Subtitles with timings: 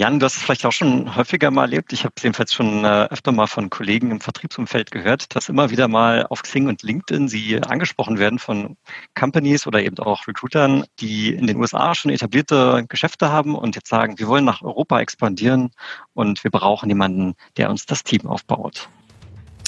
[0.00, 1.92] Jan, du hast es vielleicht auch schon häufiger mal erlebt.
[1.92, 5.68] Ich habe es jedenfalls schon äh, öfter mal von Kollegen im Vertriebsumfeld gehört, dass immer
[5.68, 8.78] wieder mal auf Xing und LinkedIn sie angesprochen werden von
[9.14, 13.90] Companies oder eben auch Recruitern, die in den USA schon etablierte Geschäfte haben und jetzt
[13.90, 15.70] sagen, wir wollen nach Europa expandieren
[16.14, 18.88] und wir brauchen jemanden, der uns das Team aufbaut.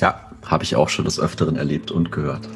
[0.01, 2.49] Ja, habe ich auch schon des Öfteren erlebt und gehört.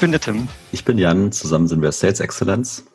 [0.00, 0.48] Bin der Tim.
[0.72, 1.30] Ich bin Jan.
[1.30, 2.86] Zusammen sind wir Sales Excellence.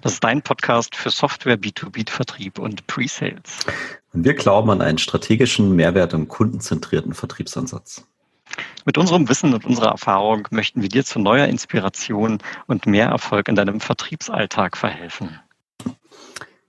[0.00, 3.66] Das ist dein Podcast für Software, B2B-Vertrieb und Pre-Sales.
[4.14, 8.06] Und wir glauben an einen strategischen, mehrwert- und kundenzentrierten Vertriebsansatz.
[8.86, 13.48] Mit unserem Wissen und unserer Erfahrung möchten wir dir zu neuer Inspiration und mehr Erfolg
[13.48, 15.38] in deinem Vertriebsalltag verhelfen.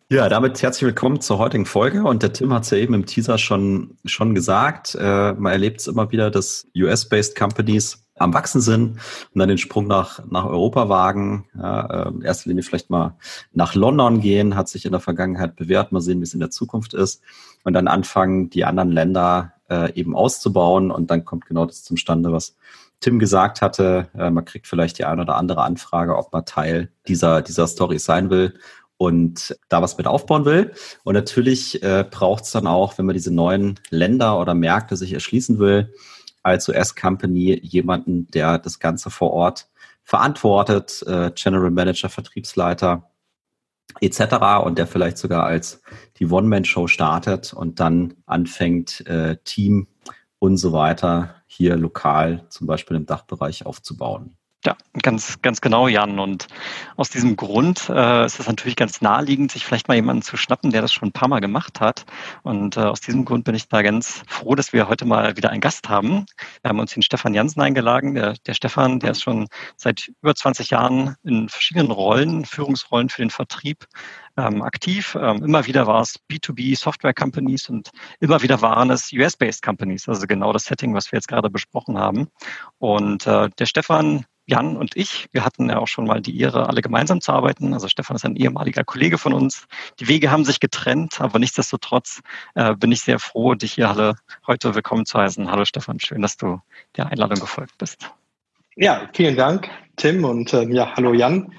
[0.09, 2.03] Ja, damit herzlich willkommen zur heutigen Folge.
[2.03, 4.95] Und der Tim hat es ja eben im Teaser schon, schon gesagt.
[4.95, 8.97] Äh, man erlebt es immer wieder, dass US-based Companies am Wachsen sind
[9.33, 11.45] und dann den Sprung nach, nach Europa wagen.
[11.57, 13.17] Ja, äh, in erster Linie vielleicht mal
[13.51, 16.51] nach London gehen, hat sich in der Vergangenheit bewährt, mal sehen, wie es in der
[16.51, 17.21] Zukunft ist.
[17.63, 20.91] Und dann anfangen, die anderen Länder äh, eben auszubauen.
[20.91, 22.55] Und dann kommt genau das zustande, was
[23.01, 24.07] Tim gesagt hatte.
[24.17, 27.99] Äh, man kriegt vielleicht die eine oder andere Anfrage, ob man Teil dieser, dieser Story
[27.99, 28.53] sein will
[28.97, 30.71] und da was mit aufbauen will.
[31.03, 35.11] Und natürlich äh, braucht es dann auch, wenn man diese neuen Länder oder Märkte sich
[35.11, 35.93] erschließen will,
[36.45, 39.67] als US-Company jemanden, der das Ganze vor Ort
[40.03, 43.09] verantwortet, äh, General Manager, Vertriebsleiter
[43.99, 44.63] etc.
[44.63, 45.81] und der vielleicht sogar als
[46.17, 49.87] die One-Man-Show startet und dann anfängt, äh, Team
[50.37, 54.37] und so weiter hier lokal zum Beispiel im Dachbereich aufzubauen.
[54.65, 56.17] Ja, ganz, ganz genau, Jan.
[56.17, 56.47] Und
[56.95, 60.71] aus diesem Grund äh, ist es natürlich ganz naheliegend, sich vielleicht mal jemanden zu schnappen,
[60.71, 62.05] der das schon ein paar Mal gemacht hat.
[62.41, 65.51] Und äh, aus diesem Grund bin ich da ganz froh, dass wir heute mal wieder
[65.51, 66.25] einen Gast haben.
[66.63, 68.15] Wir haben uns den Stefan Jansen eingeladen.
[68.15, 73.21] Der, der Stefan, der ist schon seit über 20 Jahren in verschiedenen Rollen, Führungsrollen für
[73.21, 73.85] den Vertrieb
[74.35, 75.15] ähm, aktiv.
[75.21, 80.09] Ähm, immer wieder war es B2B Software Companies und immer wieder waren es US-based Companies,
[80.09, 82.29] also genau das Setting, was wir jetzt gerade besprochen haben.
[82.79, 86.69] Und äh, der Stefan Jan und ich, wir hatten ja auch schon mal die Ehre,
[86.69, 87.73] alle gemeinsam zu arbeiten.
[87.73, 89.67] Also Stefan ist ein ehemaliger Kollege von uns.
[89.99, 92.21] Die Wege haben sich getrennt, aber nichtsdestotrotz
[92.53, 95.49] äh, bin ich sehr froh, dich hier alle heute willkommen zu heißen.
[95.49, 96.59] Hallo Stefan, schön, dass du
[96.95, 98.11] der Einladung gefolgt bist.
[98.75, 101.51] Ja, vielen Dank, Tim und äh, ja, hallo Jan.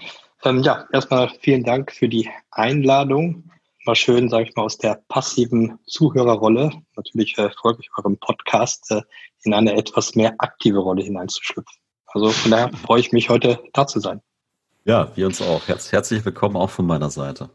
[0.44, 3.50] Ähm, ja, erstmal vielen Dank für die Einladung.
[3.84, 9.03] War schön, sage ich mal, aus der passiven Zuhörerrolle, natürlich äh, folge eurem Podcast, äh,
[9.42, 11.85] in eine etwas mehr aktive Rolle hineinzuschlüpfen.
[12.16, 14.22] Also von daher freue ich mich, heute da zu sein.
[14.87, 15.69] Ja, wir uns auch.
[15.69, 17.50] Herz, herzlich willkommen auch von meiner Seite.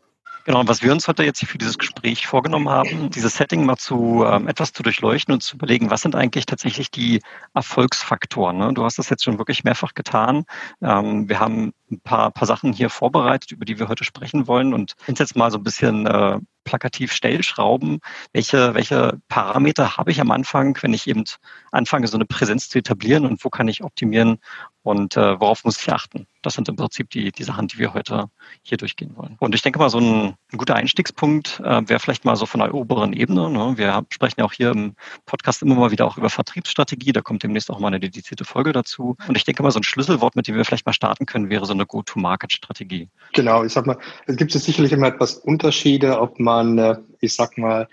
[0.45, 3.66] Genau, und was wir uns heute jetzt hier für dieses Gespräch vorgenommen haben, dieses Setting
[3.66, 7.23] mal zu ähm, etwas zu durchleuchten und zu überlegen, was sind eigentlich tatsächlich die
[7.55, 8.59] Erfolgsfaktoren.
[8.59, 8.72] Ne?
[8.75, 10.44] Du hast das jetzt schon wirklich mehrfach getan.
[10.79, 14.74] Ähm, wir haben ein paar, paar Sachen hier vorbereitet, über die wir heute sprechen wollen
[14.74, 18.00] und uns jetzt mal so ein bisschen äh, plakativ Stellschrauben.
[18.34, 21.24] Welche, welche Parameter habe ich am Anfang, wenn ich eben
[21.72, 24.40] anfange, so eine Präsenz zu etablieren und wo kann ich optimieren
[24.84, 26.28] und äh, worauf muss ich achten?
[26.41, 28.29] Das sind im Prinzip die, die Sachen, die wir heute
[28.63, 29.35] hier durchgehen wollen.
[29.40, 32.62] Und ich denke mal, so ein, ein guter Einstiegspunkt äh, wäre vielleicht mal so von
[32.62, 33.50] der oberen Ebene.
[33.50, 33.78] Ne?
[33.78, 37.12] Wir sprechen ja auch hier im Podcast immer mal wieder auch über Vertriebsstrategie.
[37.12, 39.16] Da kommt demnächst auch mal eine dedizierte Folge dazu.
[39.28, 41.66] Und ich denke mal, so ein Schlüsselwort, mit dem wir vielleicht mal starten können, wäre
[41.66, 43.09] so eine Go-to-Market-Strategie.
[43.33, 43.97] Genau, ich sag mal,
[44.27, 47.87] es gibt sicherlich immer etwas Unterschiede, ob man, äh, ich sag mal,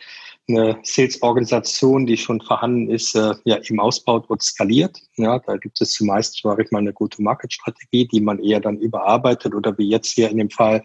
[0.48, 4.98] eine Sales-Organisation, die schon vorhanden ist, äh, ja, eben ausbaut und skaliert.
[5.16, 8.78] Ja, da gibt es zumeist, sage ich mal, eine gute Market-Strategie, die man eher dann
[8.78, 10.82] überarbeitet oder wie jetzt hier in dem Fall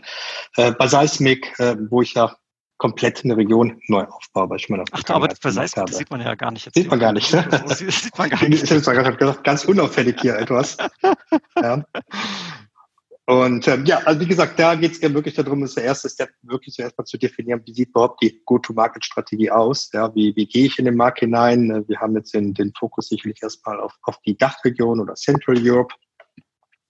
[0.58, 2.36] äh, bei Seismic, äh, wo ich ja
[2.78, 6.12] komplett eine Region neu aufbaue, weil ich meine, Ach, da arbeitet bei Seismic, das sieht
[6.12, 6.66] man ja gar nicht.
[6.66, 7.28] Jetzt sieht man gar nicht.
[7.30, 8.70] sieht man gar nicht.
[8.70, 10.76] Ich habe ganz unauffällig hier etwas.
[11.56, 11.86] ja.
[13.26, 16.10] Und ähm, ja, also wie gesagt, da geht es ja wirklich darum, ist der erste
[16.10, 19.90] Step wirklich zuerst mal zu definieren, wie sieht überhaupt die Go-to-Market-Strategie aus?
[19.94, 21.72] Ja, wie, wie gehe ich in den Markt hinein?
[21.72, 25.58] Äh, wir haben jetzt den, den Fokus sicherlich erstmal auf, auf die Dachregion oder Central
[25.58, 25.96] Europe.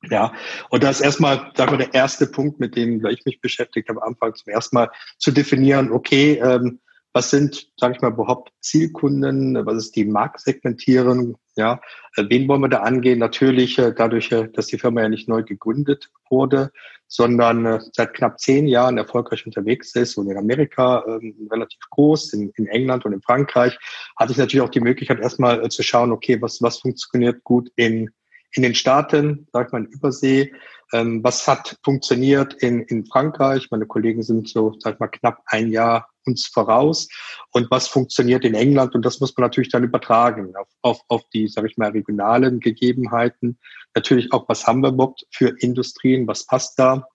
[0.09, 0.33] Ja,
[0.69, 4.01] und das ist erstmal, sagen wir, der erste Punkt, mit dem ich mich beschäftigt habe,
[4.01, 6.79] am Anfang zum ersten Mal zu definieren, okay, ähm,
[7.13, 9.65] was sind, sage ich mal, überhaupt Zielkunden?
[9.65, 11.37] Was ist die Marktsegmentierung?
[11.55, 11.79] Ja,
[12.15, 13.19] äh, wen wollen wir da angehen?
[13.19, 16.71] Natürlich äh, dadurch, äh, dass die Firma ja nicht neu gegründet wurde,
[17.07, 22.49] sondern seit knapp zehn Jahren erfolgreich unterwegs ist und in Amerika ähm, relativ groß, in,
[22.55, 23.77] in, England und in Frankreich,
[24.17, 28.09] hatte ich natürlich auch die Möglichkeit, erstmal zu schauen, okay, was, was funktioniert gut in
[28.53, 30.53] in den Staaten, sagt man Übersee,
[30.93, 33.69] ähm, was hat funktioniert in, in Frankreich?
[33.71, 37.09] Meine Kollegen sind so, sag ich mal, knapp ein Jahr uns voraus.
[37.51, 38.95] Und was funktioniert in England?
[38.95, 42.59] Und das muss man natürlich dann übertragen auf, auf, auf die, sage ich mal, regionalen
[42.59, 43.57] Gegebenheiten.
[43.95, 46.27] Natürlich auch, was haben wir überhaupt für Industrien?
[46.27, 47.07] Was passt da?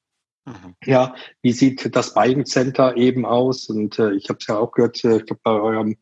[0.45, 0.75] Mhm.
[0.85, 3.69] Ja, wie sieht das Buying Center eben aus?
[3.69, 5.97] Und äh, ich habe es ja auch gehört, äh, ich glaube, bei eurem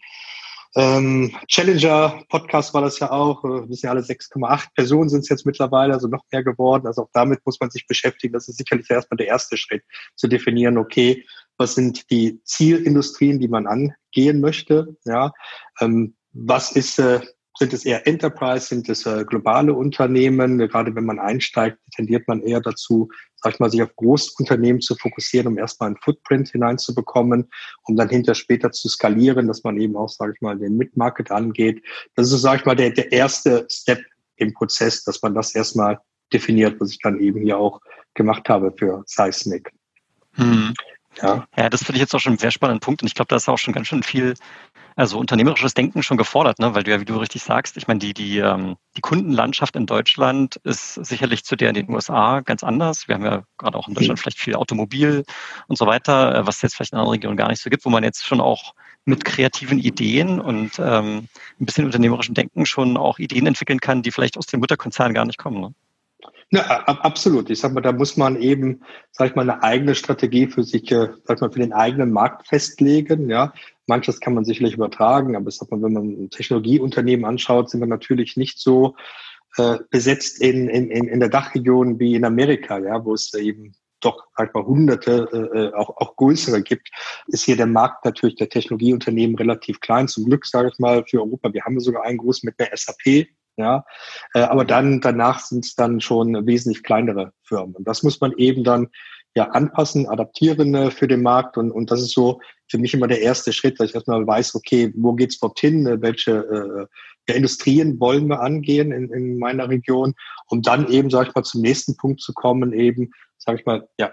[0.76, 3.43] ähm, Challenger Podcast war das ja auch.
[3.43, 6.87] Wir äh, wissen ja alle 6,8 Personen sind es jetzt mittlerweile, also noch mehr geworden.
[6.87, 8.34] Also auch damit muss man sich beschäftigen.
[8.34, 9.82] Das ist sicherlich erstmal der erste Schritt,
[10.17, 11.25] zu definieren, okay,
[11.56, 14.96] was sind die Zielindustrien, die man angehen möchte?
[15.06, 15.32] Ja,
[15.81, 17.20] ähm, was ist äh,
[17.58, 20.58] sind es eher Enterprise, sind es äh, globale Unternehmen?
[20.58, 24.94] Gerade wenn man einsteigt, tendiert man eher dazu, sag ich mal, sich auf Großunternehmen zu
[24.94, 27.50] fokussieren, um erstmal einen Footprint hineinzubekommen,
[27.85, 31.31] um dann hinter später zu skalieren, dass man eben auch, sage ich mal, den Mid-Market
[31.31, 31.82] angeht.
[32.14, 34.00] Das ist, sage ich mal, der, der erste Step
[34.37, 35.99] im Prozess, dass man das erstmal
[36.32, 37.81] definiert, was ich dann eben hier auch
[38.14, 39.70] gemacht habe für Seismic.
[40.35, 40.75] Hm.
[41.22, 41.46] Ja.
[41.56, 43.36] ja, das finde ich jetzt auch schon einen sehr spannenden Punkt und ich glaube, da
[43.36, 44.34] ist auch schon ganz schön viel
[44.96, 46.74] also unternehmerisches Denken schon gefordert, ne?
[46.74, 49.84] weil du ja, wie du richtig sagst, ich meine, die, die, ähm, die Kundenlandschaft in
[49.84, 53.06] Deutschland ist sicherlich zu der in den USA ganz anders.
[53.06, 55.24] Wir haben ja gerade auch in Deutschland vielleicht viel Automobil
[55.68, 57.84] und so weiter, äh, was es jetzt vielleicht in anderen Regionen gar nicht so gibt,
[57.84, 58.74] wo man jetzt schon auch
[59.04, 61.28] mit kreativen Ideen und ähm,
[61.60, 65.26] ein bisschen unternehmerischem Denken schon auch Ideen entwickeln kann, die vielleicht aus den Mutterkonzernen gar
[65.26, 65.60] nicht kommen.
[65.60, 65.74] Ne?
[66.52, 67.50] Ja, absolut.
[67.50, 70.90] Ich sag mal, da muss man eben, sag ich mal, eine eigene Strategie für sich,
[70.93, 73.28] äh, sag ich mal, für den eigenen Markt festlegen.
[73.28, 73.52] Ja,
[73.87, 77.81] manches kann man sicherlich übertragen, aber ich sag mal, wenn man ein Technologieunternehmen anschaut, sind
[77.81, 78.94] wir natürlich nicht so
[79.56, 84.26] äh, besetzt in, in, in der Dachregion wie in Amerika, ja, wo es eben doch
[84.37, 86.90] halt mal hunderte, äh, äh, auch, auch größere gibt,
[87.26, 90.06] ist hier der Markt natürlich der Technologieunternehmen relativ klein.
[90.06, 91.52] Zum Glück, sage ich mal, für Europa.
[91.52, 93.26] Wir haben sogar einen groß mit der SAP,
[93.56, 93.85] ja,
[94.35, 97.75] äh, aber dann danach sind es dann schon wesentlich kleinere Firmen.
[97.75, 98.88] Und das muss man eben dann
[99.35, 101.56] ja anpassen, adaptieren äh, für den Markt.
[101.56, 104.55] Und, und das ist so für mich immer der erste Schritt, dass ich erstmal weiß,
[104.55, 106.88] okay, wo geht's überhaupt hin, äh, welche
[107.26, 110.14] äh, Industrien wollen wir angehen in, in meiner Region,
[110.49, 113.88] um dann eben, sage ich mal, zum nächsten Punkt zu kommen, eben, sage ich mal,
[113.99, 114.11] ja,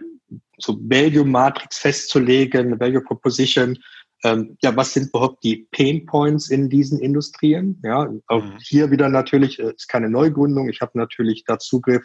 [0.58, 3.78] so Value Matrix festzulegen, Value Proposition,
[4.24, 7.82] ähm, ja, was sind überhaupt die Pain Points in diesen Industrien?
[7.84, 8.58] Ja, auch mhm.
[8.62, 10.70] hier wieder natürlich äh, ist keine Neugründung.
[10.70, 12.04] Ich habe natürlich da Zugriff.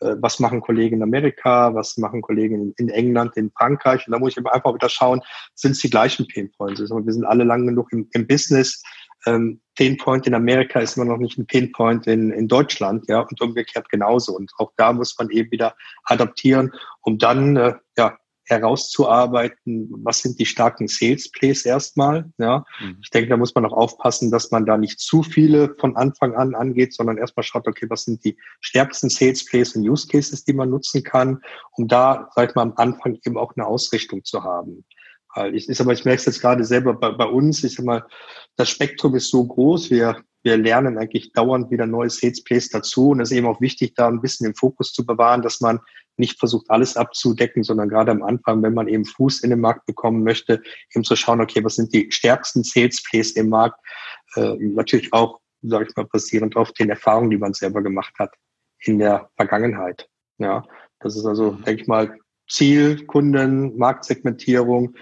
[0.00, 1.74] Äh, was machen Kollegen in Amerika?
[1.74, 4.06] Was machen Kollegen in, England, in Frankreich?
[4.06, 5.20] Und da muss ich einfach wieder schauen,
[5.54, 6.80] sind es die gleichen Pain Points?
[6.80, 8.82] Also wir sind alle lang genug im, im Business.
[9.26, 13.04] Ähm, Pain Point in Amerika ist immer noch nicht ein Pain Point in, in Deutschland,
[13.08, 14.34] ja, und umgekehrt genauso.
[14.34, 15.74] Und auch da muss man eben wieder
[16.04, 16.72] adaptieren,
[17.02, 18.16] um dann äh, ja
[18.48, 22.30] herauszuarbeiten, was sind die starken Sales Plays erstmal.
[22.38, 22.98] Ja, mhm.
[23.02, 26.34] ich denke, da muss man auch aufpassen, dass man da nicht zu viele von Anfang
[26.34, 30.44] an angeht, sondern erstmal schaut, okay, was sind die stärksten Sales Plays und Use Cases,
[30.44, 31.40] die man nutzen kann,
[31.72, 34.84] um da, sag ich mal, am Anfang eben auch eine Ausrichtung zu haben.
[35.52, 37.84] Ich, ich sag mal, ich merke es jetzt gerade selber bei, bei uns, ich sag
[37.84, 38.04] mal,
[38.56, 43.10] das Spektrum ist so groß, wir wir lernen eigentlich dauernd wieder neue Sales Plays dazu.
[43.10, 45.80] Und es ist eben auch wichtig, da ein bisschen den Fokus zu bewahren, dass man
[46.18, 49.86] nicht versucht, alles abzudecken, sondern gerade am Anfang, wenn man eben Fuß in den Markt
[49.86, 50.62] bekommen möchte,
[50.94, 53.78] eben zu schauen, okay, was sind die stärksten Sales Plays im Markt?
[54.34, 58.34] Äh, natürlich auch, sage ich mal, basierend auf den Erfahrungen, die man selber gemacht hat
[58.80, 60.08] in der Vergangenheit.
[60.38, 60.64] Ja,
[61.00, 61.64] das ist also, mhm.
[61.64, 62.16] denke ich mal,
[62.48, 64.94] Ziel, Kunden, Marktsegmentierung,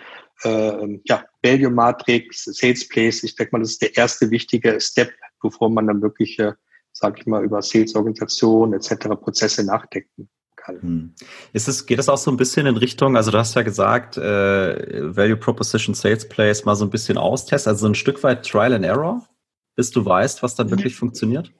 [0.43, 3.23] äh, ja, Value Matrix, Sales Plays.
[3.23, 6.53] Ich denke mal, das ist der erste wichtige Step, bevor man dann wirklich, äh,
[6.93, 9.09] sage ich mal, über Sales-Organisation etc.
[9.21, 10.29] Prozesse nachdenken
[10.67, 10.83] kann.
[10.83, 11.15] Hm.
[11.53, 14.17] Ist es, geht es auch so ein bisschen in Richtung, also du hast ja gesagt,
[14.17, 18.47] äh, Value Proposition Sales Plays mal so ein bisschen austesten, also so ein Stück weit
[18.47, 19.27] Trial and Error,
[19.77, 21.53] bis du weißt, was dann wirklich funktioniert?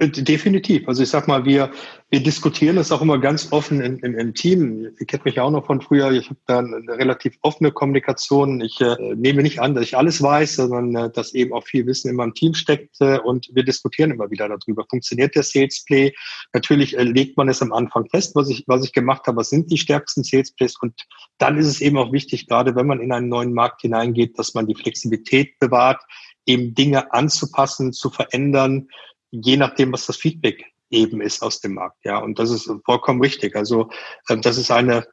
[0.00, 0.88] Äh, definitiv.
[0.88, 1.70] Also ich sag mal, wir,
[2.10, 4.88] wir diskutieren das auch immer ganz offen im, im, im Team.
[4.98, 6.10] Ihr kennt mich ja auch noch von früher.
[6.12, 8.60] Ich habe da eine relativ offene Kommunikation.
[8.60, 11.86] Ich äh, nehme nicht an, dass ich alles weiß, sondern äh, dass eben auch viel
[11.86, 12.96] Wissen in meinem Team steckt.
[13.00, 14.84] Äh, und wir diskutieren immer wieder darüber.
[14.88, 16.12] Funktioniert der Sales Play?
[16.52, 19.38] Natürlich äh, legt man es am Anfang fest, was ich, was ich gemacht habe.
[19.38, 20.76] Was sind die stärksten Sales Plays?
[20.80, 20.94] Und
[21.38, 24.54] dann ist es eben auch wichtig, gerade wenn man in einen neuen Markt hineingeht, dass
[24.54, 26.02] man die Flexibilität bewahrt,
[26.46, 28.88] eben Dinge anzupassen, zu verändern,
[29.30, 32.04] je nachdem, was das Feedback eben ist aus dem Markt.
[32.04, 33.56] Ja, und das ist vollkommen richtig.
[33.56, 33.90] Also
[34.28, 35.06] äh, das ist eine,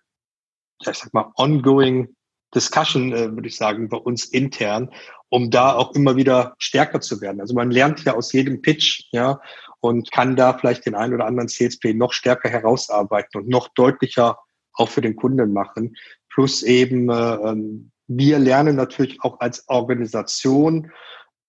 [0.81, 2.15] ja, ich sag mal, ongoing
[2.53, 4.91] Discussion, äh, würde ich sagen, bei uns intern,
[5.29, 7.41] um da auch immer wieder stärker zu werden.
[7.41, 9.41] Also man lernt ja aus jedem Pitch, ja,
[9.81, 14.39] und kann da vielleicht den einen oder anderen Play noch stärker herausarbeiten und noch deutlicher
[14.73, 15.95] auch für den Kunden machen.
[16.29, 20.91] Plus eben, äh, ähm, wir lernen natürlich auch als Organisation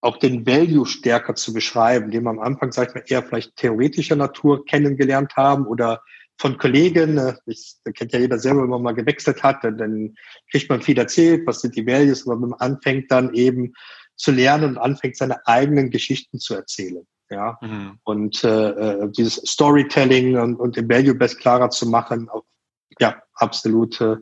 [0.01, 3.57] auch den Value stärker zu beschreiben, den wir am Anfang, sag ich mal, eher vielleicht
[3.57, 6.03] theoretischer Natur kennengelernt haben oder
[6.39, 9.79] von Kollegen, äh, ich, da kennt ja jeder selber, wenn man mal gewechselt hat, dann,
[9.79, 10.15] dann
[10.51, 13.73] kriegt man viel erzählt, was sind die Values, aber man anfängt dann eben
[14.17, 17.07] zu lernen und anfängt seine eigenen Geschichten zu erzählen.
[17.29, 17.99] Ja, mhm.
[18.05, 22.31] und äh, äh dieses Storytelling und, und den Value Best klarer zu machen,
[23.01, 24.01] ja, absolut.
[24.01, 24.17] Äh,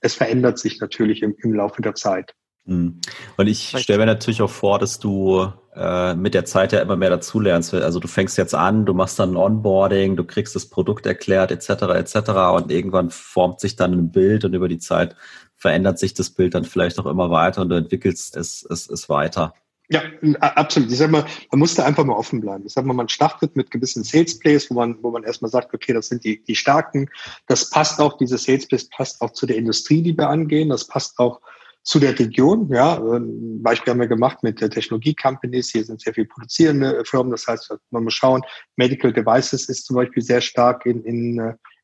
[0.00, 2.34] es verändert sich natürlich im, im Laufe der Zeit.
[2.64, 3.00] Mhm.
[3.36, 6.96] Und ich stelle mir natürlich auch vor, dass du äh, mit der Zeit ja immer
[6.96, 7.74] mehr dazulernst.
[7.74, 11.50] Also du fängst jetzt an, du machst dann ein Onboarding, du kriegst das Produkt erklärt,
[11.50, 12.30] etc., etc.
[12.54, 15.16] Und irgendwann formt sich dann ein Bild und über die Zeit
[15.56, 19.08] verändert sich das Bild dann vielleicht auch immer weiter und du entwickelst es, es, es
[19.08, 19.54] weiter.
[19.88, 20.02] Ja,
[20.40, 20.90] absolut.
[20.90, 22.64] Ich sag mal, man muss da einfach mal offen bleiben.
[22.64, 25.74] Ich sag mal, man startet mit gewissen Sales Plays, wo man, wo man erstmal sagt,
[25.74, 27.10] okay, das sind die, die starken.
[27.46, 30.70] Das passt auch, diese Sales Plays passt auch zu der Industrie, die wir angehen.
[30.70, 31.40] Das passt auch
[31.82, 32.68] zu der Region.
[32.72, 35.70] Ja, ein Beispiel haben wir gemacht mit der Technologie-Companies.
[35.70, 37.32] Hier sind sehr viel produzierende Firmen.
[37.32, 38.42] Das heißt, man muss schauen,
[38.76, 41.38] Medical Devices ist zum Beispiel sehr stark in, in,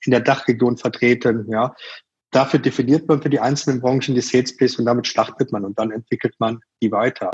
[0.05, 1.47] in der Dachregion vertreten.
[1.51, 1.75] Ja,
[2.31, 5.79] dafür definiert man für die einzelnen Branchen die Sales Plays und damit startet man und
[5.79, 7.31] dann entwickelt man die weiter.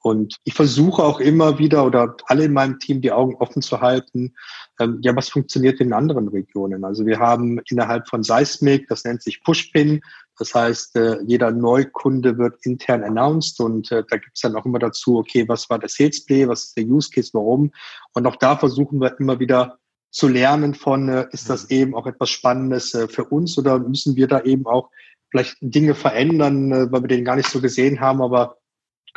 [0.00, 3.80] Und ich versuche auch immer wieder oder alle in meinem Team die Augen offen zu
[3.80, 4.34] halten.
[4.78, 6.84] Ähm, ja, was funktioniert in anderen Regionen?
[6.84, 10.00] Also wir haben innerhalb von Seismic, das nennt sich Pushpin,
[10.38, 14.66] das heißt, äh, jeder Neukunde wird intern announced und äh, da gibt es dann auch
[14.66, 17.72] immer dazu, okay, was war der Sales Play, was ist der Use Case, warum?
[18.12, 19.78] Und auch da versuchen wir immer wieder
[20.10, 21.76] zu lernen von, äh, ist das mhm.
[21.76, 24.90] eben auch etwas Spannendes für uns oder müssen wir da eben auch
[25.30, 28.56] vielleicht Dinge verändern, weil wir den gar nicht so gesehen haben, aber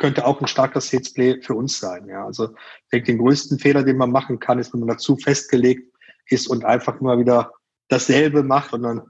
[0.00, 2.08] könnte auch ein starker Sales Play für uns sein.
[2.08, 5.16] Ja, also ich denke, den größten Fehler, den man machen kann, ist, wenn man dazu
[5.16, 5.92] festgelegt
[6.26, 7.52] ist und einfach immer wieder
[7.88, 9.02] dasselbe macht und dann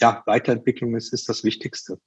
[0.00, 1.98] ja, Weiterentwicklung ist, ist das Wichtigste.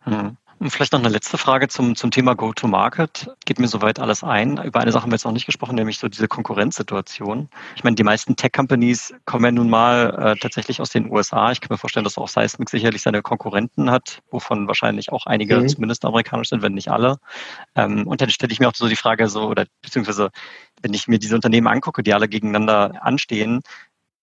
[0.00, 0.36] Hm.
[0.60, 3.28] Und vielleicht noch eine letzte Frage zum, zum Thema Go-to-Market.
[3.44, 4.62] Geht mir soweit alles ein.
[4.62, 7.48] Über eine Sache haben wir jetzt noch nicht gesprochen, nämlich so diese Konkurrenzsituation.
[7.74, 11.50] Ich meine, die meisten Tech-Companies kommen ja nun mal äh, tatsächlich aus den USA.
[11.50, 15.60] Ich kann mir vorstellen, dass auch Seismic sicherlich seine Konkurrenten hat, wovon wahrscheinlich auch einige
[15.60, 15.68] mhm.
[15.68, 17.18] zumindest amerikanisch sind, wenn nicht alle.
[17.74, 20.30] Ähm, und dann stelle ich mir auch so die Frage so, oder beziehungsweise
[20.82, 23.62] wenn ich mir diese Unternehmen angucke, die alle gegeneinander anstehen,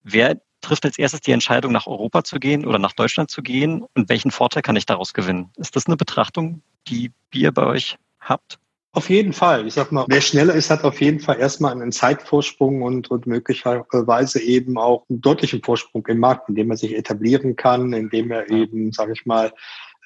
[0.03, 3.84] wer trifft als erstes die Entscheidung, nach Europa zu gehen oder nach Deutschland zu gehen
[3.96, 5.50] und welchen Vorteil kann ich daraus gewinnen?
[5.58, 8.60] Ist das eine Betrachtung, die ihr bei euch habt?
[8.94, 9.68] Auf jeden Fall.
[9.68, 13.25] Ich sag mal, wer schneller ist, hat auf jeden Fall erstmal einen Zeitvorsprung und, und
[13.25, 18.32] möglicherweise eben auch einen deutlichen Vorsprung im Markt, in dem er sich etablieren kann, indem
[18.32, 19.53] er eben, sage ich mal,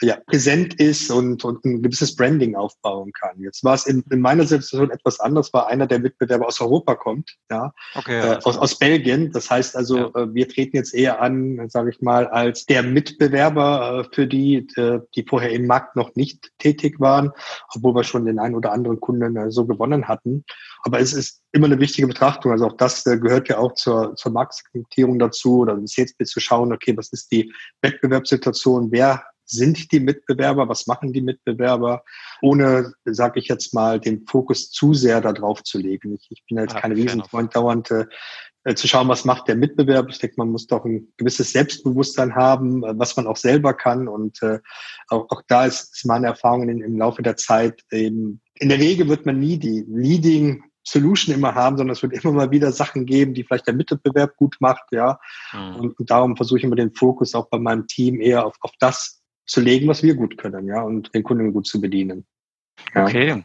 [0.02, 3.40] ja, präsent ist und, und ein gewisses Branding aufbauen kann.
[3.40, 6.96] Jetzt war es in, in meiner Situation etwas anders, weil einer der Mitbewerber aus Europa
[6.96, 9.32] kommt, ja, okay, ja äh, aus, aus Belgien.
[9.32, 10.08] Das heißt also, ja.
[10.16, 14.68] äh, wir treten jetzt eher an, sage ich mal, als der Mitbewerber äh, für die,
[14.76, 17.32] äh, die vorher im Markt noch nicht tätig waren,
[17.74, 20.44] obwohl wir schon den einen oder anderen Kunden äh, so gewonnen hatten.
[20.84, 22.52] Aber es ist immer eine wichtige Betrachtung.
[22.52, 26.40] Also auch das äh, gehört ja auch zur, zur Marktsegmentierung dazu oder ins Sales zu
[26.40, 32.04] schauen, okay, was ist die Wettbewerbssituation, wer sind die Mitbewerber, was machen die Mitbewerber,
[32.42, 36.16] ohne, sage ich jetzt mal, den Fokus zu sehr darauf zu legen.
[36.16, 40.10] Ich, ich bin jetzt ja, kein Riesenfreund dauernd äh, zu schauen, was macht der Mitbewerber.
[40.10, 44.08] Ich denke, man muss doch ein gewisses Selbstbewusstsein haben, äh, was man auch selber kann.
[44.08, 44.60] Und äh,
[45.10, 48.80] auch, auch da ist, ist meine Erfahrung in, im Laufe der Zeit eben, in der
[48.80, 52.72] Regel wird man nie die Leading Solution immer haben, sondern es wird immer mal wieder
[52.72, 55.20] Sachen geben, die vielleicht der Mitbewerb gut macht, ja.
[55.52, 55.76] Mhm.
[55.76, 58.72] Und, und, darum versuche ich immer den Fokus auch bei meinem Team eher auf, auf
[58.80, 62.26] das zu legen, was wir gut können, ja, und den Kunden gut zu bedienen.
[62.94, 63.04] Ja.
[63.04, 63.44] Okay.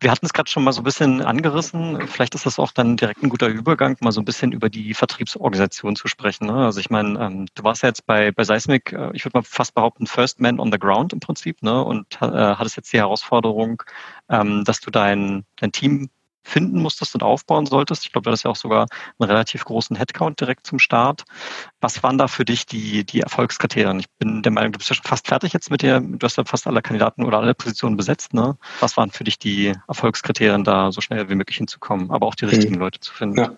[0.00, 2.06] Wir hatten es gerade schon mal so ein bisschen angerissen.
[2.06, 4.94] Vielleicht ist das auch dann direkt ein guter Übergang, mal so ein bisschen über die
[4.94, 6.46] Vertriebsorganisation zu sprechen.
[6.46, 6.64] Ne?
[6.64, 9.42] Also ich meine, ähm, du warst ja jetzt bei, bei Seismic, äh, ich würde mal
[9.42, 11.84] fast behaupten, First Man on the Ground im Prinzip, ne?
[11.84, 13.82] Und äh, hattest jetzt die Herausforderung,
[14.30, 16.08] ähm, dass du dein, dein Team
[16.42, 18.04] finden musstest und aufbauen solltest.
[18.04, 18.86] Ich glaube, du hattest ja auch sogar
[19.18, 21.24] einen relativ großen Headcount direkt zum Start.
[21.80, 24.00] Was waren da für dich die, die Erfolgskriterien?
[24.00, 26.00] Ich bin der Meinung, du bist ja schon fast fertig jetzt mit dir.
[26.00, 28.34] Du hast ja fast alle Kandidaten oder alle Positionen besetzt.
[28.34, 28.56] Ne?
[28.80, 32.46] Was waren für dich die Erfolgskriterien, da so schnell wie möglich hinzukommen, aber auch die
[32.46, 32.80] richtigen mhm.
[32.80, 33.38] Leute zu finden?
[33.38, 33.52] Ja.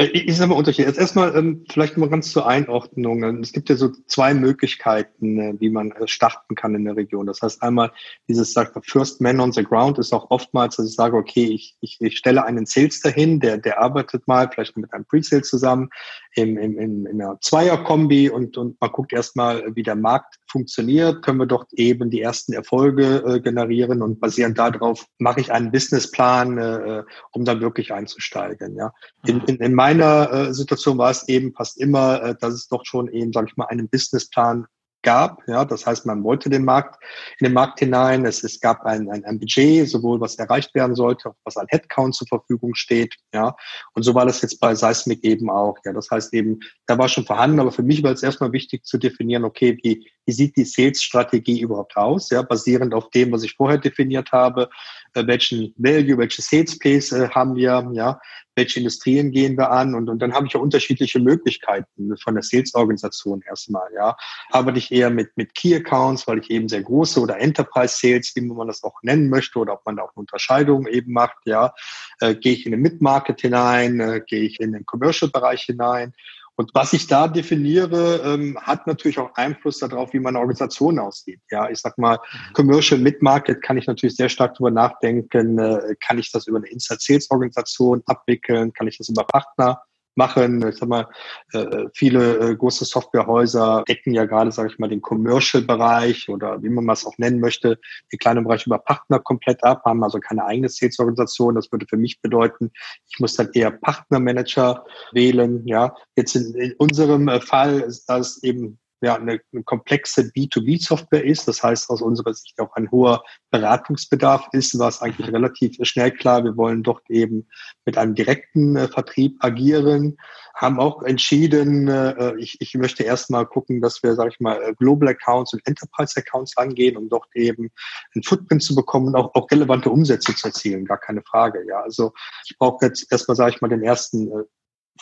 [0.00, 0.86] Ich, ich sage mal Unterschied.
[0.86, 3.22] Jetzt erstmal ähm, vielleicht mal ganz zur Einordnung.
[3.40, 7.26] Es gibt ja so zwei Möglichkeiten, äh, wie man äh, starten kann in der Region.
[7.26, 7.92] Das heißt einmal
[8.26, 11.76] dieses sagt First Man on the Ground ist auch oftmals, dass ich sage, okay, ich,
[11.82, 15.90] ich, ich stelle einen Sales dahin, der der arbeitet mal vielleicht mit einem Pre-Sale zusammen
[16.34, 21.22] im, im, in, in einer Zweier-Kombi und und man guckt erstmal, wie der Markt funktioniert.
[21.22, 25.70] Können wir dort eben die ersten Erfolge äh, generieren und basierend darauf mache ich einen
[25.70, 28.76] Businessplan, äh, um dann wirklich einzusteigen.
[28.76, 28.92] Ja,
[29.26, 29.44] in, mhm.
[29.46, 33.08] in, in meiner äh, Situation war es eben fast immer, äh, dass es doch schon
[33.08, 34.66] eben, sage ich mal, einen Businessplan
[35.02, 35.42] gab.
[35.46, 37.02] Ja, das heißt, man wollte den Markt
[37.38, 38.24] in den Markt hinein.
[38.24, 42.14] Es, es gab ein, ein, ein Budget, sowohl was erreicht werden sollte, was an Headcount
[42.14, 43.14] zur Verfügung steht.
[43.32, 43.54] Ja,
[43.94, 45.76] und so war das jetzt bei Seismic eben auch.
[45.84, 48.84] Ja, das heißt eben, da war schon vorhanden, aber für mich war es erstmal wichtig
[48.84, 52.30] zu definieren, okay, wie, wie sieht die Sales-Strategie überhaupt aus?
[52.30, 54.68] Ja, basierend auf dem, was ich vorher definiert habe,
[55.14, 58.20] äh, welchen Value, welche Sales Pace äh, haben wir, ja,
[58.54, 62.42] welche Industrien gehen wir an und, und dann habe ich ja unterschiedliche Möglichkeiten von der
[62.42, 64.16] Sales-Organisation erstmal, ja.
[64.50, 68.32] Arbeite ich eher mit, mit Key Accounts, weil ich eben sehr große oder Enterprise Sales,
[68.34, 71.38] wie man das auch nennen möchte oder ob man da auch eine Unterscheidung eben macht,
[71.44, 71.72] ja.
[72.20, 76.14] Äh, gehe ich in den Mid-Market hinein, äh, gehe ich in den Commercial-Bereich hinein
[76.60, 81.40] und was ich da definiere, ähm, hat natürlich auch Einfluss darauf, wie meine Organisation aussieht.
[81.50, 82.52] Ja, ich sag mal, mhm.
[82.52, 86.68] Commercial Mid-Market kann ich natürlich sehr stark darüber nachdenken, äh, kann ich das über eine
[86.68, 89.80] Inside-Sales-Organisation abwickeln, kann ich das über Partner
[90.14, 90.66] machen.
[90.68, 91.08] Ich sag mal,
[91.52, 96.68] äh, viele äh, große Softwarehäuser decken ja gerade, sage ich mal, den Commercial-Bereich oder wie
[96.68, 97.78] man es auch nennen möchte,
[98.12, 101.54] den kleinen Bereich über Partner komplett ab, haben also keine eigene Sales-Organisation.
[101.54, 102.70] Das würde für mich bedeuten,
[103.08, 105.66] ich muss dann eher Partnermanager wählen.
[105.66, 111.24] Ja, jetzt in, in unserem äh, Fall ist das eben ja, eine, eine komplexe B2B-Software
[111.24, 111.48] ist.
[111.48, 116.10] Das heißt aus unserer Sicht auch ein hoher Beratungsbedarf ist, war es eigentlich relativ schnell
[116.10, 117.48] klar, wir wollen dort eben
[117.84, 120.16] mit einem direkten äh, Vertrieb agieren,
[120.54, 124.74] haben auch entschieden, äh, ich, ich möchte erstmal gucken, dass wir, sage ich mal, äh,
[124.74, 127.70] Global Accounts und Enterprise Accounts angehen, um dort eben
[128.14, 131.64] einen Footprint zu bekommen und auch, auch relevante Umsätze zu erzielen, gar keine Frage.
[131.66, 132.12] Ja, also
[132.44, 134.44] ich brauche jetzt erstmal, sage ich mal, den ersten äh,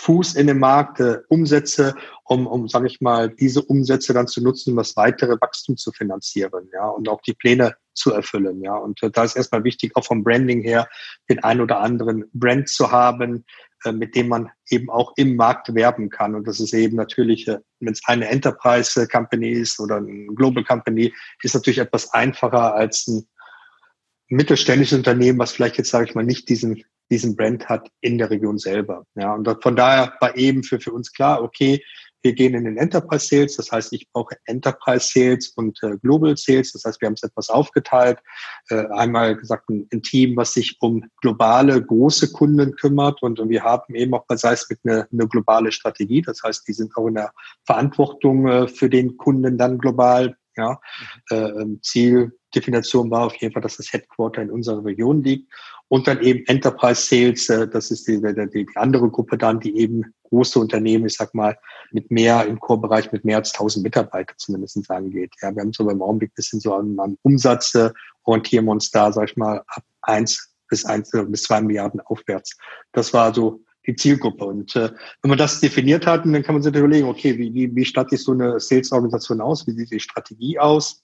[0.00, 4.40] Fuß in den Markt, äh, Umsätze, um, um sage ich mal, diese Umsätze dann zu
[4.40, 8.76] nutzen, um das weitere Wachstum zu finanzieren, ja, und auch die Pläne zu erfüllen, ja.
[8.76, 10.88] Und äh, da ist erstmal wichtig, auch vom Branding her,
[11.28, 13.45] den ein oder anderen Brand zu haben,
[13.85, 16.37] äh, mit dem man eben auch im Markt werben kann.
[16.37, 20.62] Und das ist eben natürlich, äh, wenn es eine Enterprise Company ist oder ein Global
[20.62, 21.12] Company,
[21.43, 23.26] ist natürlich etwas einfacher als ein
[24.28, 28.31] mittelständisches Unternehmen, was vielleicht jetzt, sage ich mal, nicht diesen diesen Brand hat in der
[28.31, 29.05] Region selber.
[29.15, 31.83] Ja, und von daher war eben für, für uns klar, okay,
[32.23, 36.37] wir gehen in den Enterprise Sales, das heißt, ich brauche Enterprise Sales und äh, Global
[36.37, 38.19] Sales, das heißt, wir haben es etwas aufgeteilt.
[38.71, 43.49] Äh, einmal gesagt, ein, ein, Team, was sich um globale, große Kunden kümmert und, und
[43.49, 47.06] wir haben eben auch bei Seismic eine, eine globale Strategie, das heißt, die sind auch
[47.06, 47.32] in der
[47.65, 50.37] Verantwortung äh, für den Kunden dann global.
[50.56, 50.80] Ja,
[51.30, 51.78] mhm.
[52.52, 55.52] Zieldefinition war auf jeden Fall, dass das Headquarter in unserer Region liegt
[55.89, 59.76] und dann eben Enterprise Sales, äh, das ist die, die, die andere Gruppe dann, die
[59.78, 61.58] eben große Unternehmen, ich sag mal,
[61.91, 65.32] mit mehr im Core-Bereich mit mehr als 1000 Mitarbeiter zumindest angeht.
[65.41, 67.91] Ja, wir haben so beim Augenblick bisschen so an, an Umsatz, äh,
[68.25, 72.00] orientieren wir uns da, sag ich mal, ab eins bis eins äh, bis zwei Milliarden
[72.00, 72.56] aufwärts.
[72.93, 74.45] Das war so die Zielgruppe.
[74.45, 74.91] Und äh,
[75.23, 78.21] wenn man das definiert hat, dann kann man sich überlegen, okay, wie, wie, wie stattet
[78.21, 79.67] so eine Sales-Organisation aus?
[79.67, 81.02] Wie sieht die Strategie aus?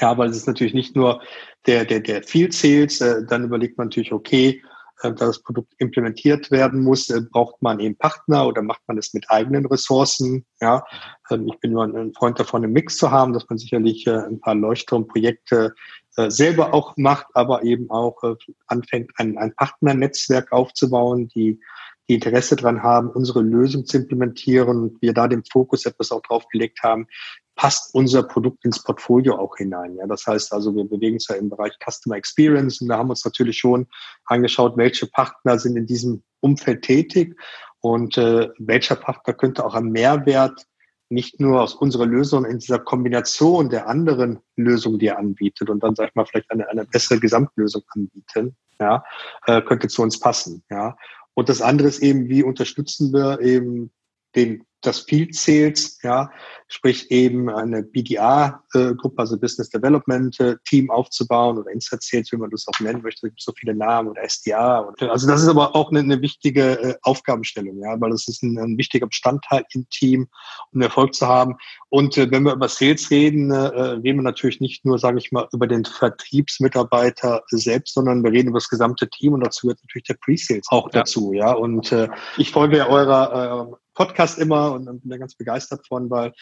[0.00, 1.22] Ja, weil es ist natürlich nicht nur
[1.66, 4.62] der, der, der Field Sales, äh, dann überlegt man natürlich, okay,
[5.02, 8.98] äh, da das Produkt implementiert werden muss, äh, braucht man eben Partner oder macht man
[8.98, 10.44] es mit eigenen Ressourcen?
[10.60, 10.84] Ja,
[11.30, 14.16] ähm, ich bin nur ein Freund davon, einen Mix zu haben, dass man sicherlich äh,
[14.16, 15.74] ein paar Leuchtturmprojekte
[16.16, 18.34] äh, selber auch macht, aber eben auch äh,
[18.66, 21.60] anfängt, ein, ein Partnernetzwerk aufzubauen, die
[22.08, 26.22] die Interesse daran haben, unsere Lösung zu implementieren und wir da den Fokus etwas auch
[26.22, 27.08] drauf gelegt haben,
[27.56, 29.96] passt unser Produkt ins Portfolio auch hinein.
[29.96, 33.10] Ja, das heißt also, wir bewegen uns ja im Bereich Customer Experience und da haben
[33.10, 33.86] uns natürlich schon
[34.26, 37.34] angeschaut, welche Partner sind in diesem Umfeld tätig
[37.80, 40.66] und äh, welcher Partner könnte auch einen Mehrwert
[41.08, 45.82] nicht nur aus unserer Lösung in dieser Kombination der anderen Lösungen, die er anbietet und
[45.82, 49.04] dann sag ich mal vielleicht eine, eine bessere Gesamtlösung anbieten, ja,
[49.46, 50.96] äh, könnte zu uns passen, ja.
[51.34, 53.92] Und das andere ist eben, wie unterstützen wir eben
[54.34, 56.30] den das Field Sales, ja,
[56.68, 62.66] sprich eben eine BDA-Gruppe, also Business Development Team aufzubauen oder Inside Sales, wie man das
[62.68, 64.78] auch nennen möchte, es gibt so viele Namen oder SDA.
[64.80, 68.42] Und, also das ist aber auch eine, eine wichtige äh, Aufgabenstellung, ja, weil das ist
[68.42, 70.28] ein, ein, wichtiger Bestandteil im Team,
[70.72, 71.56] um Erfolg zu haben.
[71.88, 75.32] Und äh, wenn wir über Sales reden, äh, reden wir natürlich nicht nur, sage ich
[75.32, 79.80] mal, über den Vertriebsmitarbeiter selbst, sondern wir reden über das gesamte Team und dazu gehört
[79.84, 81.00] natürlich der Pre-Sales auch ja.
[81.00, 81.52] dazu, ja.
[81.52, 86.10] Und äh, ich folge ja eurer äh, Podcast immer und, bin da ganz begeistert von,
[86.10, 86.32] weil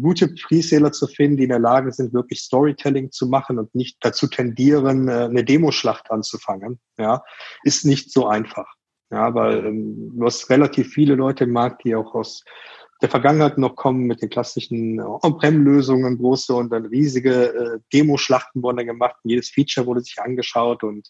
[0.00, 3.98] gute Preseller zu finden, die in der Lage sind, wirklich Storytelling zu machen und nicht
[4.00, 7.22] dazu tendieren, äh, eine Demoschlacht anzufangen, ja,
[7.64, 8.66] ist nicht so einfach.
[9.10, 12.44] Ja, weil ähm, du hast relativ viele Leute im Markt, die auch aus
[13.02, 18.78] der Vergangenheit noch kommen mit den klassischen On-Prem-Lösungen, große und dann riesige äh, Demoschlachten wurden
[18.78, 19.16] dann gemacht.
[19.24, 21.08] Jedes Feature wurde sich angeschaut und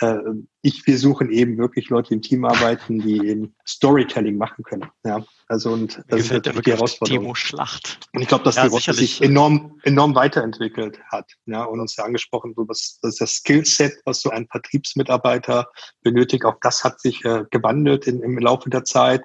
[0.00, 0.16] äh,
[0.62, 4.86] ich, wir suchen eben wirklich Leute, die im Team arbeiten, die eben Storytelling machen können.
[5.04, 7.22] Ja, also und das ist natürlich die Herausforderung.
[7.22, 8.00] Demo-Schlacht.
[8.12, 11.30] Und ich glaube, dass ja, die Rotte sich enorm, enorm weiterentwickelt hat.
[11.46, 15.68] Ja, und uns ja angesprochen, so was, das, das Skillset, was so ein Vertriebsmitarbeiter
[16.02, 19.22] benötigt, auch das hat sich äh, gewandelt in, im Laufe der Zeit.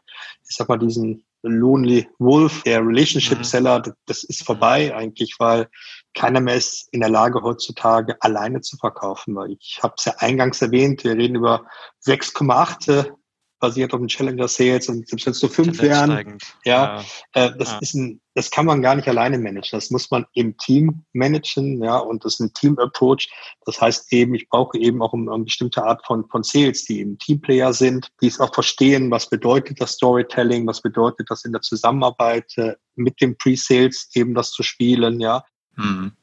[0.47, 3.93] Ich sag mal, diesen Lonely Wolf, der Relationship Seller, mhm.
[4.05, 5.67] das ist vorbei eigentlich, weil
[6.13, 9.35] keiner mehr ist in der Lage heutzutage alleine zu verkaufen.
[9.35, 11.65] Weil ich habe es ja eingangs erwähnt, wir reden über
[12.05, 13.11] 6,8
[13.59, 17.05] basiert auf den Challenger Sales und selbst wenn es nur fünf wären, ja, ja.
[17.33, 17.77] Äh, das ja.
[17.79, 19.71] ist ein, das kann man gar nicht alleine managen.
[19.71, 23.29] Das muss man im Team managen, ja, und das ist ein Team-Approach.
[23.65, 27.01] Das heißt eben, ich brauche eben auch eine, eine bestimmte Art von, von Sales, die
[27.01, 31.51] eben Teamplayer sind, die es auch verstehen, was bedeutet das Storytelling, was bedeutet das in
[31.51, 35.43] der Zusammenarbeit äh, mit dem Pre-Sales eben das zu spielen, ja.
[35.75, 36.13] Mhm.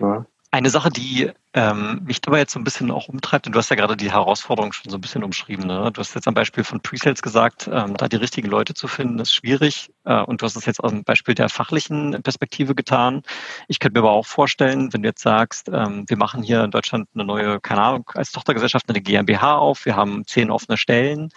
[0.00, 0.26] ja.
[0.50, 3.68] Eine Sache, die ähm, mich dabei jetzt so ein bisschen auch umtreibt, und du hast
[3.68, 5.66] ja gerade die Herausforderung schon so ein bisschen umschrieben.
[5.66, 5.90] Ne?
[5.92, 9.18] Du hast jetzt am Beispiel von Presales gesagt, ähm, da die richtigen Leute zu finden,
[9.18, 9.90] ist schwierig.
[10.04, 13.22] Äh, und du hast es jetzt aus dem Beispiel der fachlichen Perspektive getan.
[13.66, 16.70] Ich könnte mir aber auch vorstellen, wenn du jetzt sagst, ähm, wir machen hier in
[16.70, 21.30] Deutschland eine neue, keine Ahnung, als Tochtergesellschaft eine GmbH auf, wir haben zehn offene Stellen